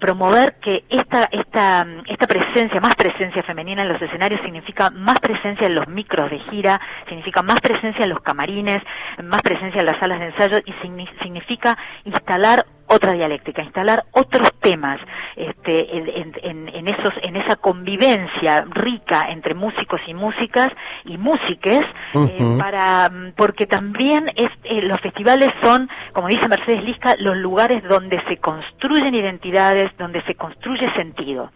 promover 0.00 0.54
que 0.60 0.84
esta, 0.88 1.28
esta, 1.30 1.86
esta 2.08 2.26
presencia, 2.26 2.80
más 2.80 2.96
presencia 2.96 3.42
femenina 3.44 3.82
en 3.82 3.88
los 3.92 4.02
escenarios 4.02 4.40
significa 4.42 4.90
más 4.90 5.20
presencia 5.20 5.66
en 5.66 5.74
los 5.76 5.86
micros 5.86 6.30
de 6.30 6.38
gira, 6.50 6.80
significa 7.06 7.42
más 7.42 7.60
presencia 7.60 8.02
en 8.02 8.10
los 8.10 8.20
camarines, 8.20 8.82
más 9.22 9.42
presencia 9.42 9.80
en 9.80 9.86
las 9.86 9.98
salas 10.00 10.18
de 10.18 10.26
ensayo 10.26 10.58
y 10.64 10.72
signi- 10.82 11.08
significa 11.22 11.76
instalar 12.04 12.64
otra 12.90 13.12
dialéctica, 13.12 13.62
instalar 13.62 14.04
otros 14.12 14.52
temas 14.60 15.00
este, 15.36 15.96
en, 15.96 16.08
en- 16.08 16.34
en- 16.42 16.68
en 16.74 16.88
esos, 16.88 17.14
en 17.22 17.36
esa 17.36 17.56
convivencia 17.56 18.64
rica 18.70 19.30
entre 19.30 19.54
músicos 19.54 20.00
y 20.06 20.14
músicas 20.14 20.70
y 21.04 21.16
músiques, 21.16 21.84
eh, 22.28 22.56
para, 22.58 23.08
mm, 23.08 23.32
porque 23.36 23.66
también 23.66 24.30
es, 24.36 24.50
eh, 24.64 24.82
los 24.82 25.00
festivales 25.00 25.50
son, 25.62 25.88
como 26.12 26.28
dice 26.28 26.48
Mercedes 26.48 26.82
Lisca, 26.84 27.14
los 27.18 27.36
lugares 27.36 27.82
donde 27.84 28.20
se 28.28 28.38
construyen 28.38 29.14
identidades, 29.14 29.90
donde 29.96 30.22
se 30.22 30.34
construye 30.34 30.92
sentido. 30.94 31.50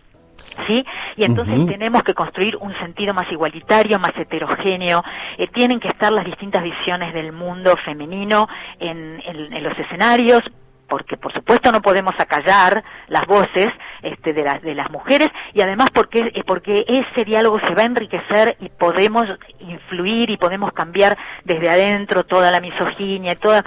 ¿sí? 0.68 0.84
Y 1.16 1.24
entonces 1.24 1.66
tenemos 1.66 2.04
que 2.04 2.14
construir 2.14 2.56
un 2.60 2.72
sentido 2.78 3.12
más 3.12 3.30
igualitario, 3.32 3.98
más 3.98 4.12
heterogéneo. 4.16 5.02
Eh, 5.36 5.48
tienen 5.48 5.80
que 5.80 5.88
estar 5.88 6.12
las 6.12 6.24
distintas 6.24 6.62
visiones 6.62 7.12
del 7.12 7.32
mundo 7.32 7.76
femenino 7.84 8.46
en, 8.78 9.20
en 9.26 9.62
los 9.64 9.76
escenarios, 9.76 10.42
porque 10.94 11.16
por 11.16 11.32
supuesto 11.32 11.72
no 11.72 11.82
podemos 11.82 12.14
acallar 12.20 12.84
las 13.08 13.26
voces 13.26 13.66
este, 14.00 14.32
de, 14.32 14.44
las 14.44 14.62
de 14.62 14.76
las 14.76 14.88
mujeres 14.92 15.28
y 15.52 15.60
además 15.60 15.88
porque, 15.92 16.20
eh, 16.20 16.44
porque 16.46 16.84
ese 16.86 17.24
diálogo 17.24 17.58
se 17.66 17.74
va 17.74 17.82
a 17.82 17.86
enriquecer 17.86 18.56
y 18.60 18.68
podemos 18.68 19.24
influir 19.58 20.30
y 20.30 20.36
podemos 20.36 20.72
cambiar 20.72 21.18
desde 21.42 21.68
adentro 21.68 22.22
toda 22.22 22.52
la 22.52 22.60
misoginia, 22.60 23.34
toda 23.34 23.64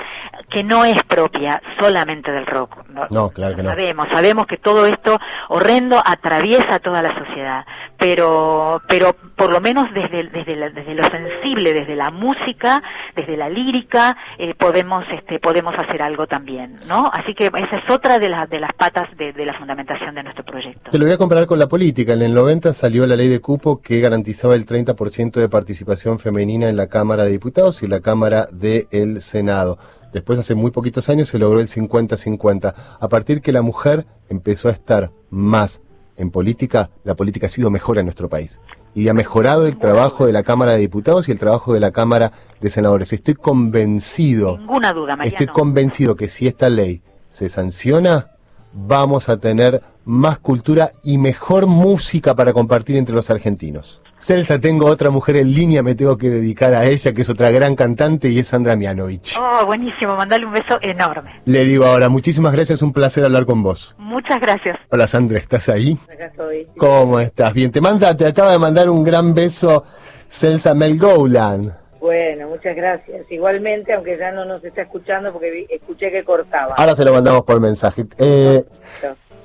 que 0.50 0.64
no 0.64 0.86
es 0.86 1.04
propia 1.04 1.62
solamente 1.78 2.32
del 2.32 2.46
rock. 2.46 2.78
No, 3.10 3.30
claro 3.32 3.58
que 3.58 3.64
no. 3.64 3.72
Sabemos, 3.72 4.08
sabemos 4.10 4.48
que 4.48 4.56
todo 4.56 4.86
esto 4.86 5.20
horrendo 5.50 6.02
atraviesa 6.06 6.80
toda 6.80 7.02
la 7.02 7.14
sociedad, 7.14 7.66
pero, 7.98 8.82
pero 8.88 9.18
por 9.36 9.52
lo 9.52 9.60
menos 9.60 9.94
desde, 9.94 10.30
desde, 10.30 10.70
desde 10.70 10.96
lo 10.96 11.04
sensible, 11.10 11.74
desde 11.74 11.98
la 11.98 12.10
música, 12.10 12.82
desde 13.18 13.36
la 13.36 13.50
lírica, 13.50 14.16
eh, 14.38 14.54
podemos, 14.54 15.04
este, 15.12 15.40
podemos 15.40 15.78
hacer 15.78 16.02
algo 16.02 16.26
también, 16.26 16.78
¿no? 16.88 17.12
Así 17.18 17.34
que 17.34 17.48
esa 17.48 17.78
es 17.78 17.90
otra 17.90 18.20
de, 18.20 18.30
las 18.30 18.48
patas 18.78 19.10
de, 19.18 19.34
de 19.34 19.44
la 19.44 19.58
fundamentación 19.58 20.14
de 20.14 20.22
nuestro 20.22 20.46
proyecto. 20.46 20.92
Te 20.92 21.00
lo 21.00 21.06
voy 21.06 21.16
a 21.16 21.18
comparar 21.18 21.48
con 21.48 21.58
la 21.58 21.68
política. 21.68 22.14
En 22.14 22.22
el 22.22 22.32
90 22.32 22.74
salió 22.74 23.08
la 23.08 23.16
ley 23.16 23.28
de 23.28 23.40
cupo 23.40 23.82
que 23.82 24.00
garantizaba 24.00 24.54
el 24.54 24.68
30% 24.68 25.32
de 25.32 25.50
participación 25.50 26.20
femenina 26.20 26.70
en 26.70 26.78
la 26.78 26.86
Cámara 26.90 27.26
de 27.26 27.32
Diputados 27.32 27.82
y 27.82 27.88
la 27.88 28.02
Cámara 28.02 28.46
del 28.52 29.24
Senado. 29.24 29.80
Después, 30.14 30.38
hace 30.38 30.54
muy 30.54 30.70
poquitos 30.70 31.10
años, 31.10 31.30
se 31.30 31.40
logró 31.40 31.60
el 31.60 31.70
50-50. 31.70 32.76
A 33.00 33.10
partir 33.10 33.42
que 33.42 33.52
la 33.52 33.64
mujer 33.64 34.06
empezó 34.30 34.70
a 34.70 34.74
estar 34.74 35.10
más 35.32 35.82
en 36.18 36.32
política, 36.32 36.90
la 37.04 37.16
política 37.16 37.48
ha 37.48 37.50
sido 37.50 37.70
mejor 37.70 37.98
en 37.98 38.06
nuestro 38.06 38.30
país. 38.30 38.60
Y 38.94 39.08
ha 39.08 39.14
mejorado 39.14 39.68
el 39.68 39.78
trabajo 39.78 40.26
de 40.26 40.34
la 40.34 40.44
Cámara 40.44 40.74
de 40.74 40.80
Diputados 40.80 41.30
y 41.30 41.32
el 41.32 41.40
trabajo 41.40 41.74
de 41.74 41.80
la 41.80 41.92
Cámara 41.92 42.32
de 42.60 42.70
Senadores. 42.70 43.14
Estoy 43.14 43.36
convencido. 43.36 44.58
Ninguna 44.58 44.94
duda, 44.94 45.18
Estoy 45.24 45.48
convencido 45.48 46.16
que 46.16 46.28
si 46.28 46.48
esta 46.48 46.70
ley 46.70 47.04
se 47.30 47.50
sanciona, 47.50 48.32
vamos 48.78 49.28
a 49.30 49.38
tener 49.38 49.82
más 50.06 50.40
cultura 50.40 50.92
y 51.04 51.18
mejor 51.18 51.68
música 51.68 52.36
para 52.36 52.54
compartir 52.54 52.96
entre 52.96 53.14
los 53.14 53.30
argentinos. 53.30 54.02
Celsa, 54.18 54.60
tengo 54.60 54.86
otra 54.86 55.10
mujer 55.10 55.36
en 55.36 55.54
línea, 55.54 55.84
me 55.84 55.96
tengo 55.96 56.18
que 56.18 56.30
dedicar 56.30 56.74
a 56.74 56.86
ella, 56.86 57.12
que 57.14 57.22
es 57.24 57.30
otra 57.30 57.52
gran 57.52 57.76
cantante 57.76 58.30
y 58.30 58.40
es 58.40 58.48
Sandra 58.48 58.76
Mianovich. 58.76 59.38
Oh, 59.40 59.66
buenísimo, 59.66 60.16
mandale 60.16 60.46
un 60.46 60.54
beso 60.54 60.80
enorme. 60.82 61.42
Le 61.46 61.66
digo 61.66 61.86
ahora, 61.86 62.08
muchísimas 62.10 62.54
gracias, 62.54 62.82
un 62.82 62.94
placer 62.94 63.26
hablar 63.26 63.46
con 63.46 63.62
vos. 63.62 63.96
Muchas 63.98 64.40
gracias. 64.40 64.80
Hola 64.90 65.08
Sandra, 65.08 65.40
¿estás 65.40 65.70
ahí? 65.70 65.98
Acá 66.12 66.28
estoy. 66.28 66.68
¿Cómo 66.78 67.20
estás? 67.20 67.54
Bien, 67.54 67.72
te 67.72 67.82
manda, 67.82 68.16
te 68.16 68.28
acaba 68.28 68.52
de 68.52 68.60
mandar 68.60 68.90
un 68.90 69.04
gran 69.04 69.34
beso 69.34 69.84
Celsa 70.30 70.74
Melgoulan. 70.74 71.76
Bueno, 72.00 72.37
muchas 72.58 72.76
gracias. 72.76 73.32
Igualmente, 73.32 73.94
aunque 73.94 74.18
ya 74.18 74.32
no 74.32 74.46
nos 74.46 74.64
está 74.64 74.82
escuchando 74.82 75.32
porque 75.32 75.68
escuché 75.70 76.12
que 76.12 76.24
cortaba. 76.24 76.76
Ahora 76.76 76.96
se 76.96 77.06
lo 77.06 77.14
mandamos 77.14 77.44
por 77.44 77.60
mensaje. 77.60 78.06
Eh, 78.18 78.64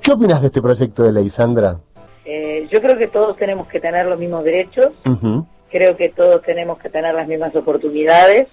¿Qué 0.01 0.11
opinas 0.11 0.41
de 0.41 0.47
este 0.47 0.61
proyecto 0.61 1.03
de 1.03 1.13
ley, 1.13 1.29
Sandra? 1.29 1.77
Eh, 2.25 2.67
yo 2.71 2.81
creo 2.81 2.97
que 2.97 3.07
todos 3.07 3.37
tenemos 3.37 3.67
que 3.67 3.79
tener 3.79 4.05
los 4.05 4.17
mismos 4.17 4.43
derechos, 4.43 4.87
creo 5.69 5.97
que 5.97 6.09
todos 6.09 6.41
tenemos 6.43 6.79
que 6.79 6.89
tener 6.89 7.13
las 7.13 7.27
mismas 7.27 7.55
oportunidades 7.55 8.47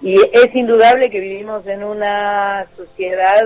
y 0.00 0.14
es 0.14 0.54
indudable 0.54 1.10
que 1.10 1.18
vivimos 1.18 1.66
en 1.66 1.82
una 1.82 2.66
sociedad 2.76 3.42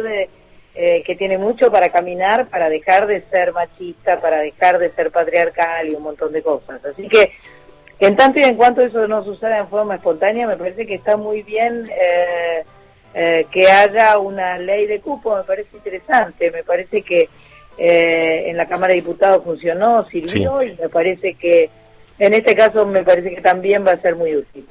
eh, 0.74 1.02
que 1.06 1.16
tiene 1.16 1.38
mucho 1.38 1.70
para 1.72 1.88
caminar, 1.88 2.48
para 2.48 2.68
dejar 2.68 3.06
de 3.06 3.22
ser 3.30 3.52
machista, 3.52 4.20
para 4.20 4.40
dejar 4.40 4.78
de 4.78 4.92
ser 4.92 5.11
patriarcal 5.11 5.88
y 5.88 5.94
un 5.94 6.02
montón 6.02 6.32
de 6.32 6.42
cosas. 6.42 6.85
Así 6.85 7.09
que 7.09 7.32
en 7.98 8.16
tanto 8.16 8.40
y 8.40 8.44
en 8.44 8.56
cuanto 8.56 8.82
eso 8.82 9.06
no 9.09 9.24
suceda 9.24 9.59
en 9.59 9.68
forma 9.68 9.96
espontánea, 9.96 10.46
me 10.46 10.56
parece 10.56 10.87
que 10.87 10.94
está 10.94 11.16
muy 11.16 11.42
bien 11.42 11.88
eh, 11.90 12.64
eh, 13.14 13.46
que 13.50 13.70
haya 13.70 14.18
una 14.18 14.59
ley 14.59 14.87
de 14.87 15.00
cupo, 15.00 15.35
me 15.35 15.44
parece 15.44 15.76
interesante, 15.76 16.50
me 16.50 16.62
parece 16.62 17.02
que 17.02 17.28
eh, 17.78 18.44
en 18.50 18.56
la 18.56 18.66
Cámara 18.66 18.92
de 18.92 19.00
Diputados 19.00 19.44
funcionó, 19.44 20.06
sirvió 20.11 20.62
y 20.62 20.76
me 20.76 20.88
parece 20.88 21.35
que 21.35 21.70
en 22.18 22.35
este 22.35 22.54
caso 22.54 22.87
me 22.87 23.02
parece 23.02 23.35
que 23.35 23.40
también 23.40 23.87
va 23.87 23.92
a 23.92 24.00
ser 24.00 24.16
muy 24.16 24.37
útil. 24.37 24.66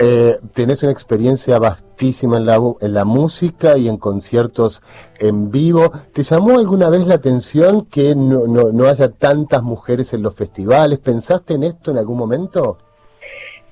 Eh, 0.00 0.36
tenés 0.54 0.84
una 0.84 0.92
experiencia 0.92 1.58
vastísima 1.58 2.36
en 2.36 2.46
la, 2.46 2.60
en 2.80 2.94
la 2.94 3.04
música 3.04 3.76
y 3.76 3.88
en 3.88 3.96
conciertos 3.96 4.80
en 5.18 5.50
vivo. 5.50 5.90
¿Te 6.14 6.22
llamó 6.22 6.60
alguna 6.60 6.88
vez 6.88 7.04
la 7.08 7.16
atención 7.16 7.84
que 7.86 8.14
no, 8.14 8.46
no, 8.46 8.86
haya 8.86 9.10
tantas 9.10 9.64
mujeres 9.64 10.12
en 10.12 10.22
los 10.22 10.36
festivales? 10.36 11.00
¿Pensaste 11.00 11.54
en 11.54 11.64
esto 11.64 11.90
en 11.90 11.98
algún 11.98 12.16
momento? 12.16 12.78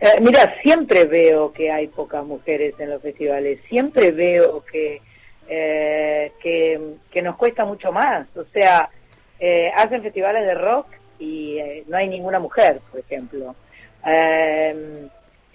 Eh, 0.01 0.21
mira, 0.21 0.57
siempre 0.65 1.05
veo 1.05 1.53
que 1.53 1.71
hay 1.71 1.87
pocas 1.87 2.25
mujeres 2.25 2.75
en 2.81 2.91
los 2.91 3.01
festivales, 3.01 3.61
siempre 3.69 4.11
veo 4.11 4.65
que, 4.65 5.01
eh, 5.49 6.33
que, 6.43 7.23
nos 7.23 7.37
cuesta 7.37 7.65
mucho 7.65 7.93
más. 7.93 8.27
O 8.37 8.45
sea, 8.53 8.91
eh, 9.39 9.71
hacen 9.77 10.03
festivales 10.03 10.45
de 10.45 10.55
rock 10.55 10.89
y 11.21 11.59
no 11.87 11.97
hay 11.97 12.09
ninguna 12.09 12.41
mujer, 12.41 12.81
por 12.91 12.99
ejemplo 12.99 13.55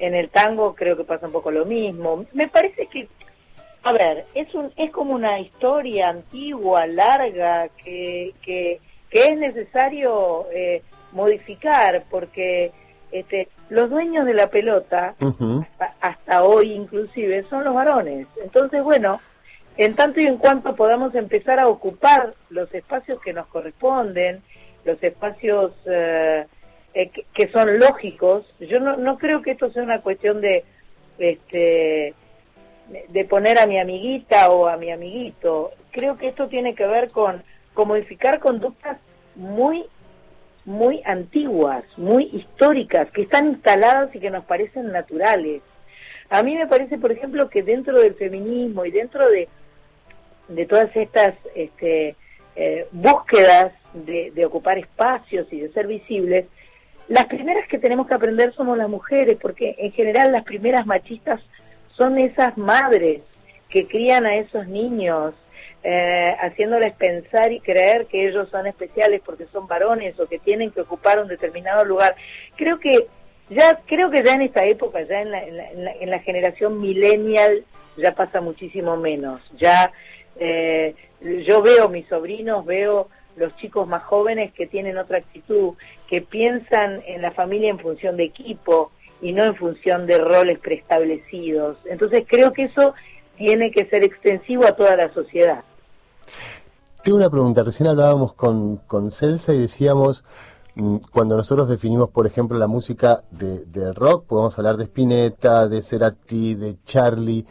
en 0.02 0.16
el 0.16 0.30
tango 0.30 0.74
creo 0.74 0.98
que 0.98 1.04
pasa 1.04 1.28
un 1.28 1.32
poco 1.32 1.52
lo 1.52 1.64
mismo. 1.64 2.26
Me 2.34 2.48
parece 2.48 2.88
que, 2.88 3.08
a 3.84 3.94
ver, 3.94 4.26
es, 4.34 4.54
un, 4.56 4.72
es 4.76 4.92
como 4.92 5.14
una 5.14 5.40
historia 5.40 6.10
antigua, 6.10 6.88
larga, 6.88 7.70
que, 7.84 8.34
que, 8.42 8.80
es 9.12 9.38
necesario 9.38 10.48
eh, 10.52 10.82
modificar 11.12 12.06
porque 12.10 12.72
este, 13.12 13.50
los 13.70 13.92
dueños 13.92 14.26
de 14.26 14.34
la 14.34 14.48
pelota, 14.48 15.14
hasta, 16.00 16.44
hoy 16.44 16.72
inclusive, 16.72 17.44
son 17.50 17.64
los 17.64 17.76
varones. 17.76 18.26
Entonces, 18.44 18.84
bueno, 18.84 19.22
en 19.78 19.96
tanto 19.96 20.20
y 20.20 20.26
en 20.26 20.38
cuanto 20.38 20.76
podamos 20.76 21.14
empezar 21.14 21.60
a 21.60 21.68
ocupar 21.68 22.34
los 22.50 22.74
espacios 22.74 23.22
que 23.22 23.34
nos 23.34 23.46
corresponden, 23.48 24.42
los 24.84 25.02
espacios... 25.04 25.74
Eh, 25.86 26.48
eh, 26.94 27.12
que, 27.34 27.48
son 27.50 27.80
lógicos. 27.80 28.46
Yo 28.60 28.80
no, 28.80 28.98
no 28.98 29.18
creo 29.18 29.42
que 29.42 29.52
esto 29.52 29.72
sea 29.72 29.84
una 29.84 30.02
cuestión 30.02 30.42
de, 30.42 30.64
este, 31.20 32.14
de 33.10 33.26
poner 33.26 33.60
a 33.60 33.68
mi 33.68 33.80
amiguita 33.80 34.50
o 34.50 34.68
a 34.68 34.78
mi 34.78 34.92
amiguito. 34.92 35.72
Creo 35.92 36.18
que 36.18 36.28
esto 36.28 36.48
tiene 36.48 36.76
que 36.76 36.86
ver 36.86 37.10
con, 37.12 37.44
con 37.74 37.88
modificar 37.88 38.40
conductas 38.40 38.98
muy 39.36 39.86
muy 40.66 41.02
antiguas, 41.06 41.84
muy 41.98 42.26
históricas, 42.34 43.10
que 43.12 43.24
están 43.24 43.48
instaladas 43.48 44.14
y 44.16 44.20
que 44.20 44.30
nos 44.30 44.46
parecen 44.46 44.92
naturales. 44.92 45.62
A 46.30 46.44
mí 46.44 46.56
me 46.56 46.68
parece, 46.68 46.98
por 46.98 47.12
ejemplo, 47.12 47.50
que 47.50 47.64
dentro 47.64 48.00
del 48.00 48.14
feminismo 48.14 48.86
y 48.86 48.92
dentro 48.92 49.28
de, 49.30 49.50
de 50.48 50.66
todas 50.66 50.96
estas 50.96 51.34
este, 51.56 52.16
eh, 52.56 52.88
búsquedas 52.92 53.74
de, 53.94 54.32
de, 54.32 54.46
ocupar 54.46 54.78
espacios 54.78 55.52
y 55.52 55.60
de 55.62 55.72
ser 55.74 55.88
visibles, 55.88 56.46
las 57.08 57.26
primeras 57.26 57.68
que 57.68 57.78
tenemos 57.78 58.08
que 58.08 58.16
aprender 58.16 58.54
somos 58.54 58.78
las 58.78 58.90
mujeres, 58.90 59.38
porque 59.42 59.76
en 59.78 59.92
general 59.92 60.32
las 60.32 60.44
primeras 60.44 60.86
machistas 60.86 61.42
son 61.98 62.18
esas 62.18 62.58
madres 62.58 63.22
que 63.70 63.88
crían 63.88 64.26
a 64.26 64.36
esos 64.36 64.68
niños, 64.68 65.34
eh, 65.84 66.36
haciéndoles 66.40 66.94
pensar 66.94 67.52
y 67.52 67.60
creer 67.60 68.06
que 68.06 68.28
ellos 68.28 68.50
son 68.50 68.68
especiales 68.68 69.22
porque 69.26 69.48
son 69.52 69.68
varones 69.68 70.20
o 70.20 70.28
que 70.28 70.38
tienen 70.38 70.70
que 70.72 70.82
ocupar 70.82 71.20
un 71.20 71.28
determinado 71.28 71.84
lugar. 71.86 72.16
Creo 72.56 72.80
que 72.80 73.08
ya 73.50 73.80
creo 73.86 74.10
que 74.12 74.24
ya 74.24 74.36
en 74.36 74.44
esta 74.44 74.64
época, 74.66 75.02
ya 75.02 75.22
en 75.22 75.32
la, 75.32 75.44
en 75.44 76.10
la, 76.10 76.20
generación 76.20 76.80
millennial, 76.80 77.66
ya 77.98 78.14
pasa 78.14 78.42
muchísimo 78.42 78.96
menos. 78.96 79.42
Ya 79.58 79.92
eh, 80.40 80.96
yo 81.20 81.62
veo 81.62 81.90
mis 81.90 82.08
sobrinos, 82.08 82.66
veo 82.66 83.10
los 83.36 83.56
chicos 83.58 83.88
más 83.88 84.04
jóvenes 84.04 84.54
que 84.54 84.68
tienen 84.68 84.98
otra 84.98 85.18
actitud, 85.18 85.74
que 86.12 86.22
piensan 86.22 87.02
en 87.08 87.22
la 87.22 87.32
familia 87.32 87.70
en 87.70 87.80
función 87.80 88.18
de 88.18 88.26
equipo 88.26 88.92
y 89.22 89.32
no 89.32 89.46
en 89.46 89.56
función 89.56 90.06
de 90.08 90.18
roles 90.18 90.60
preestablecidos. 90.60 91.78
Entonces 91.86 92.26
creo 92.28 92.52
que 92.52 92.66
eso 92.66 92.94
tiene 93.38 93.72
que 93.72 93.86
ser 93.86 94.04
extensivo 94.04 94.66
a 94.66 94.76
toda 94.76 94.98
la 94.98 95.14
sociedad. 95.14 95.64
Tengo 97.02 97.18
una 97.18 97.30
pregunta. 97.30 97.64
Recién 97.64 97.88
hablábamos 97.88 98.34
con, 98.34 98.76
con 98.88 99.10
Celsa 99.10 99.54
y 99.54 99.60
decíamos, 99.60 100.26
mm, 100.76 100.98
cuando 101.14 101.38
nosotros 101.38 101.70
definimos, 101.70 102.10
por 102.10 102.28
ejemplo, 102.28 102.58
la 102.58 102.68
música 102.68 103.24
de, 103.32 103.94
rock, 103.94 104.26
podemos 104.26 104.60
hablar 104.60 104.76
de 104.76 104.84
Spinetta, 104.84 105.70
de 105.70 105.82
Cerati, 105.82 106.56
de 106.56 106.76
Charlie, 106.84 107.46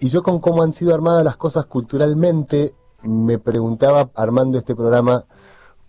y 0.00 0.08
yo 0.08 0.22
con 0.22 0.38
cómo 0.38 0.62
han 0.62 0.72
sido 0.72 0.94
armadas 0.94 1.22
las 1.22 1.36
cosas 1.36 1.66
culturalmente, 1.66 2.72
me 3.02 3.38
preguntaba, 3.38 4.08
armando 4.14 4.56
este 4.56 4.74
programa, 4.74 5.26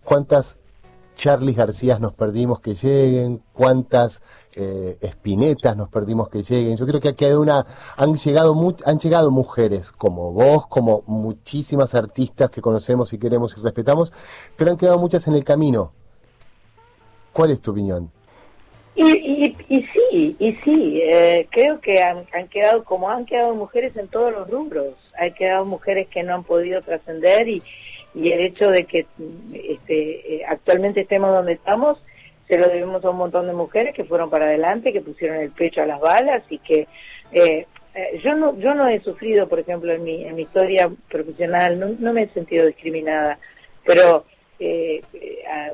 cuántas 0.03 0.59
Charlie 1.17 1.53
García 1.53 1.97
nos 1.99 2.13
perdimos 2.13 2.61
que 2.61 2.75
lleguen, 2.75 3.41
cuántas 3.51 4.21
eh, 4.55 4.95
espinetas 5.01 5.75
nos 5.75 5.89
perdimos 5.89 6.29
que 6.29 6.43
lleguen. 6.43 6.77
Yo 6.77 6.85
creo 6.85 7.01
que 7.01 7.09
ha 7.09 7.15
quedado 7.15 7.41
una, 7.41 7.65
han 7.97 8.13
llegado, 8.13 8.55
han 8.85 8.99
llegado 8.99 9.31
mujeres 9.31 9.91
como 9.91 10.31
vos, 10.31 10.67
como 10.67 11.03
muchísimas 11.07 11.95
artistas 11.95 12.51
que 12.51 12.61
conocemos 12.61 13.11
y 13.13 13.17
queremos 13.17 13.57
y 13.57 13.61
respetamos, 13.61 14.13
pero 14.55 14.71
han 14.71 14.77
quedado 14.77 14.99
muchas 14.99 15.27
en 15.27 15.33
el 15.33 15.43
camino. 15.43 15.91
¿Cuál 17.33 17.51
es 17.51 17.61
tu 17.61 17.71
opinión? 17.71 18.11
Y, 18.95 19.55
y, 19.69 19.85
sí, 19.93 20.35
y 20.39 20.53
sí, 20.63 21.01
eh, 21.03 21.47
creo 21.51 21.79
que 21.81 22.01
han, 22.01 22.25
quedado 22.49 22.83
como 22.83 23.09
han 23.09 23.27
quedado 23.27 23.53
mujeres 23.53 23.95
en 23.95 24.07
todos 24.07 24.31
los 24.31 24.49
rubros. 24.49 24.95
Han 25.19 25.33
quedado 25.33 25.65
mujeres 25.65 26.07
que 26.07 26.23
no 26.23 26.33
han 26.33 26.43
podido 26.43 26.81
trascender 26.81 27.47
y, 27.47 27.61
y 28.15 28.31
el 28.31 28.41
hecho 28.41 28.69
de 28.69 28.85
que 28.85 29.05
este, 29.53 30.35
eh, 30.35 30.45
actualmente 30.47 31.01
estemos 31.01 31.31
donde 31.31 31.53
estamos 31.53 31.97
se 32.47 32.57
lo 32.57 32.67
debemos 32.67 33.03
a 33.03 33.09
un 33.09 33.17
montón 33.17 33.47
de 33.47 33.53
mujeres 33.53 33.93
que 33.93 34.05
fueron 34.05 34.29
para 34.29 34.45
adelante, 34.45 34.93
que 34.93 35.01
pusieron 35.01 35.37
el 35.37 35.51
pecho 35.51 35.81
a 35.81 35.85
las 35.85 35.99
balas 35.99 36.43
y 36.49 36.59
que 36.59 36.87
eh, 37.31 37.67
yo 38.23 38.35
no 38.35 38.57
yo 38.59 38.75
no 38.75 38.87
he 38.87 38.99
sufrido, 38.99 39.47
por 39.47 39.59
ejemplo, 39.59 39.91
en 39.91 40.03
mi, 40.03 40.23
en 40.23 40.35
mi 40.35 40.43
historia 40.43 40.89
profesional, 41.09 41.97
no, 41.99 42.13
me 42.13 42.23
he 42.23 42.29
sentido 42.29 42.67
discriminada, 42.67 43.39
pero 43.83 44.25
eh, 44.59 45.01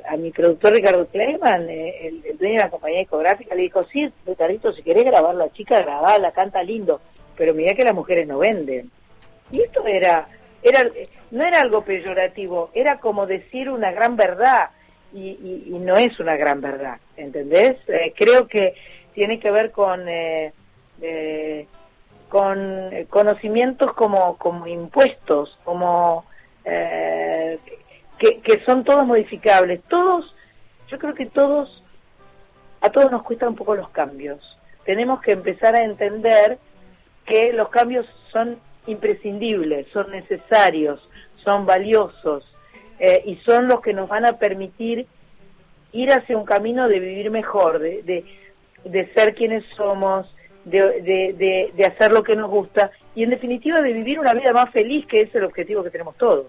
a, 0.07 0.15
mi 0.15 0.31
productor 0.31 0.73
Ricardo 0.73 1.05
Kleiman, 1.07 1.69
eh, 1.69 2.07
el, 2.07 2.37
dueño 2.37 2.55
de 2.55 2.63
la 2.63 2.69
compañía 2.69 2.99
discográfica, 2.99 3.55
le 3.55 3.63
dijo, 3.63 3.83
sí, 3.91 4.09
Ricardo, 4.25 4.73
si 4.73 4.83
querés 4.83 5.03
grabar 5.03 5.35
la 5.35 5.51
chica, 5.51 5.81
grabala, 5.81 6.31
canta 6.31 6.63
lindo, 6.63 7.01
pero 7.35 7.53
mira 7.53 7.73
que 7.73 7.83
las 7.83 7.93
mujeres 7.93 8.25
no 8.25 8.39
venden. 8.39 8.89
Y 9.51 9.61
esto 9.61 9.85
era, 9.85 10.27
era 10.63 10.89
no 11.32 11.43
era 11.43 11.62
algo 11.62 11.84
peyorativo, 11.84 12.69
era 12.73 12.99
como 12.99 13.26
decir 13.26 13.69
una 13.69 13.91
gran 13.91 14.15
verdad, 14.15 14.69
y, 15.13 15.67
no 15.80 15.95
es 15.95 16.19
una 16.19 16.36
gran 16.38 16.62
verdad, 16.62 16.97
¿entendés? 17.17 17.78
Eh, 17.88 18.13
creo 18.15 18.47
que 18.47 18.73
tiene 19.13 19.39
que 19.39 19.52
ver 19.52 19.71
con... 19.71 20.06
Eh, 20.08 20.52
con 22.34 22.89
conocimientos 23.12 23.93
como, 23.93 24.38
como 24.39 24.65
impuestos, 24.65 25.56
como 25.63 26.26
eh, 26.65 27.60
que, 28.17 28.63
son 28.65 28.84
todos 28.84 29.06
modificables. 29.06 29.84
Todos, 29.84 30.34
yo 30.88 30.97
creo 30.97 31.13
que 31.13 31.28
todos, 31.28 31.84
a 32.82 32.89
todos 32.89 33.12
nos 33.12 33.21
cuesta 33.21 33.47
un 33.47 33.56
poco 33.56 33.76
los 33.76 33.89
cambios. 33.89 34.41
Tenemos 34.84 35.21
que 35.21 35.34
empezar 35.34 35.76
a 35.76 35.84
entender 35.84 36.58
que 37.28 37.54
los 37.54 37.69
cambios 37.69 38.08
son 38.32 38.58
imprescindibles, 38.87 39.87
son 39.91 40.11
necesarios, 40.11 40.99
son 41.43 41.65
valiosos 41.65 42.43
eh, 42.99 43.23
y 43.25 43.35
son 43.37 43.67
los 43.67 43.81
que 43.81 43.93
nos 43.93 44.09
van 44.09 44.25
a 44.25 44.37
permitir 44.37 45.07
ir 45.91 46.11
hacia 46.11 46.37
un 46.37 46.45
camino 46.45 46.87
de 46.87 46.99
vivir 46.99 47.29
mejor, 47.31 47.79
de, 47.79 48.25
de, 48.83 49.13
ser 49.13 49.35
quienes 49.35 49.63
somos, 49.75 50.25
de, 50.65 51.01
de, 51.01 51.71
de 51.75 51.85
hacer 51.85 52.11
lo 52.11 52.23
que 52.23 52.35
nos 52.35 52.49
gusta 52.49 52.91
y 53.15 53.23
en 53.23 53.29
definitiva 53.29 53.81
de 53.81 53.93
vivir 53.93 54.19
una 54.19 54.33
vida 54.33 54.51
más 54.53 54.71
feliz, 54.71 55.05
que 55.07 55.21
es 55.21 55.35
el 55.35 55.43
objetivo 55.43 55.83
que 55.83 55.91
tenemos 55.91 56.17
todos. 56.17 56.47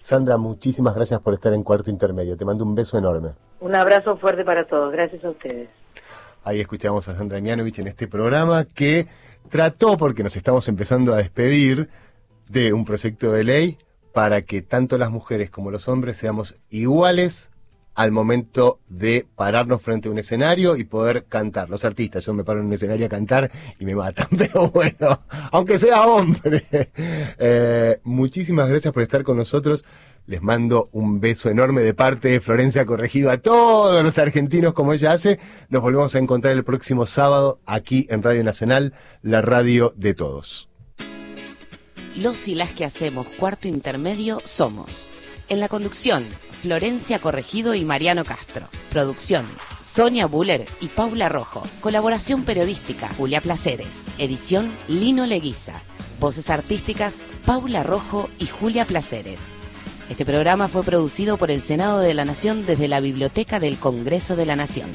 Sandra, 0.00 0.36
muchísimas 0.36 0.94
gracias 0.94 1.20
por 1.20 1.32
estar 1.32 1.52
en 1.54 1.62
Cuarto 1.62 1.90
Intermedio. 1.90 2.36
Te 2.36 2.44
mando 2.44 2.64
un 2.64 2.74
beso 2.74 2.98
enorme. 2.98 3.30
Un 3.60 3.74
abrazo 3.74 4.18
fuerte 4.18 4.44
para 4.44 4.66
todos. 4.66 4.92
Gracias 4.92 5.24
a 5.24 5.30
ustedes. 5.30 5.70
Ahí 6.42 6.60
escuchamos 6.60 7.08
a 7.08 7.14
Sandra 7.14 7.40
Mianovich 7.40 7.78
en 7.78 7.86
este 7.86 8.06
programa 8.06 8.66
que 8.66 9.06
trató, 9.48 9.96
porque 9.96 10.22
nos 10.22 10.36
estamos 10.36 10.68
empezando 10.68 11.14
a 11.14 11.18
despedir, 11.18 11.88
de 12.48 12.72
un 12.72 12.84
proyecto 12.84 13.32
de 13.32 13.44
ley 13.44 13.78
para 14.12 14.42
que 14.42 14.62
tanto 14.62 14.98
las 14.98 15.10
mujeres 15.10 15.50
como 15.50 15.70
los 15.70 15.88
hombres 15.88 16.16
seamos 16.16 16.56
iguales 16.70 17.50
al 17.94 18.10
momento 18.10 18.80
de 18.88 19.26
pararnos 19.36 19.80
frente 19.80 20.08
a 20.08 20.10
un 20.10 20.18
escenario 20.18 20.76
y 20.76 20.84
poder 20.84 21.26
cantar. 21.26 21.70
Los 21.70 21.84
artistas, 21.84 22.24
yo 22.24 22.34
me 22.34 22.44
paro 22.44 22.60
en 22.60 22.66
un 22.66 22.72
escenario 22.72 23.06
a 23.06 23.08
cantar 23.08 23.50
y 23.78 23.84
me 23.84 23.94
matan, 23.94 24.28
pero 24.36 24.68
bueno, 24.70 25.20
aunque 25.52 25.78
sea 25.78 26.02
hombre. 26.02 26.66
Eh, 27.36 27.98
muchísimas 28.04 28.68
gracias 28.68 28.92
por 28.92 29.02
estar 29.02 29.22
con 29.22 29.36
nosotros. 29.36 29.84
Les 30.26 30.40
mando 30.40 30.88
un 30.92 31.20
beso 31.20 31.50
enorme 31.50 31.82
de 31.82 31.92
parte 31.92 32.28
de 32.28 32.40
Florencia 32.40 32.86
Corregido 32.86 33.30
a 33.30 33.36
todos 33.36 34.02
los 34.02 34.18
argentinos 34.18 34.72
como 34.72 34.94
ella 34.94 35.12
hace. 35.12 35.38
Nos 35.68 35.82
volvemos 35.82 36.14
a 36.14 36.18
encontrar 36.18 36.54
el 36.54 36.64
próximo 36.64 37.04
sábado 37.04 37.60
aquí 37.66 38.06
en 38.08 38.22
Radio 38.22 38.42
Nacional, 38.42 38.94
la 39.20 39.42
radio 39.42 39.92
de 39.96 40.14
todos. 40.14 40.70
Los 42.16 42.48
y 42.48 42.54
las 42.54 42.72
que 42.72 42.86
hacemos 42.86 43.28
cuarto 43.38 43.68
intermedio 43.68 44.40
somos. 44.44 45.10
En 45.50 45.60
la 45.60 45.68
conducción, 45.68 46.24
Florencia 46.62 47.18
Corregido 47.18 47.74
y 47.74 47.84
Mariano 47.84 48.24
Castro. 48.24 48.70
Producción, 48.88 49.44
Sonia 49.82 50.24
Buller 50.24 50.64
y 50.80 50.88
Paula 50.88 51.28
Rojo. 51.28 51.62
Colaboración 51.82 52.44
periodística, 52.44 53.10
Julia 53.18 53.42
Placeres. 53.42 54.06
Edición, 54.16 54.72
Lino 54.88 55.26
Leguiza. 55.26 55.82
Voces 56.18 56.48
artísticas, 56.48 57.18
Paula 57.44 57.82
Rojo 57.82 58.30
y 58.38 58.46
Julia 58.46 58.86
Placeres. 58.86 59.40
Este 60.10 60.26
programa 60.26 60.68
fue 60.68 60.82
producido 60.82 61.38
por 61.38 61.50
el 61.50 61.62
Senado 61.62 62.00
de 62.00 62.12
la 62.12 62.26
Nación 62.26 62.66
desde 62.66 62.88
la 62.88 63.00
Biblioteca 63.00 63.58
del 63.58 63.78
Congreso 63.78 64.36
de 64.36 64.44
la 64.44 64.54
Nación. 64.54 64.88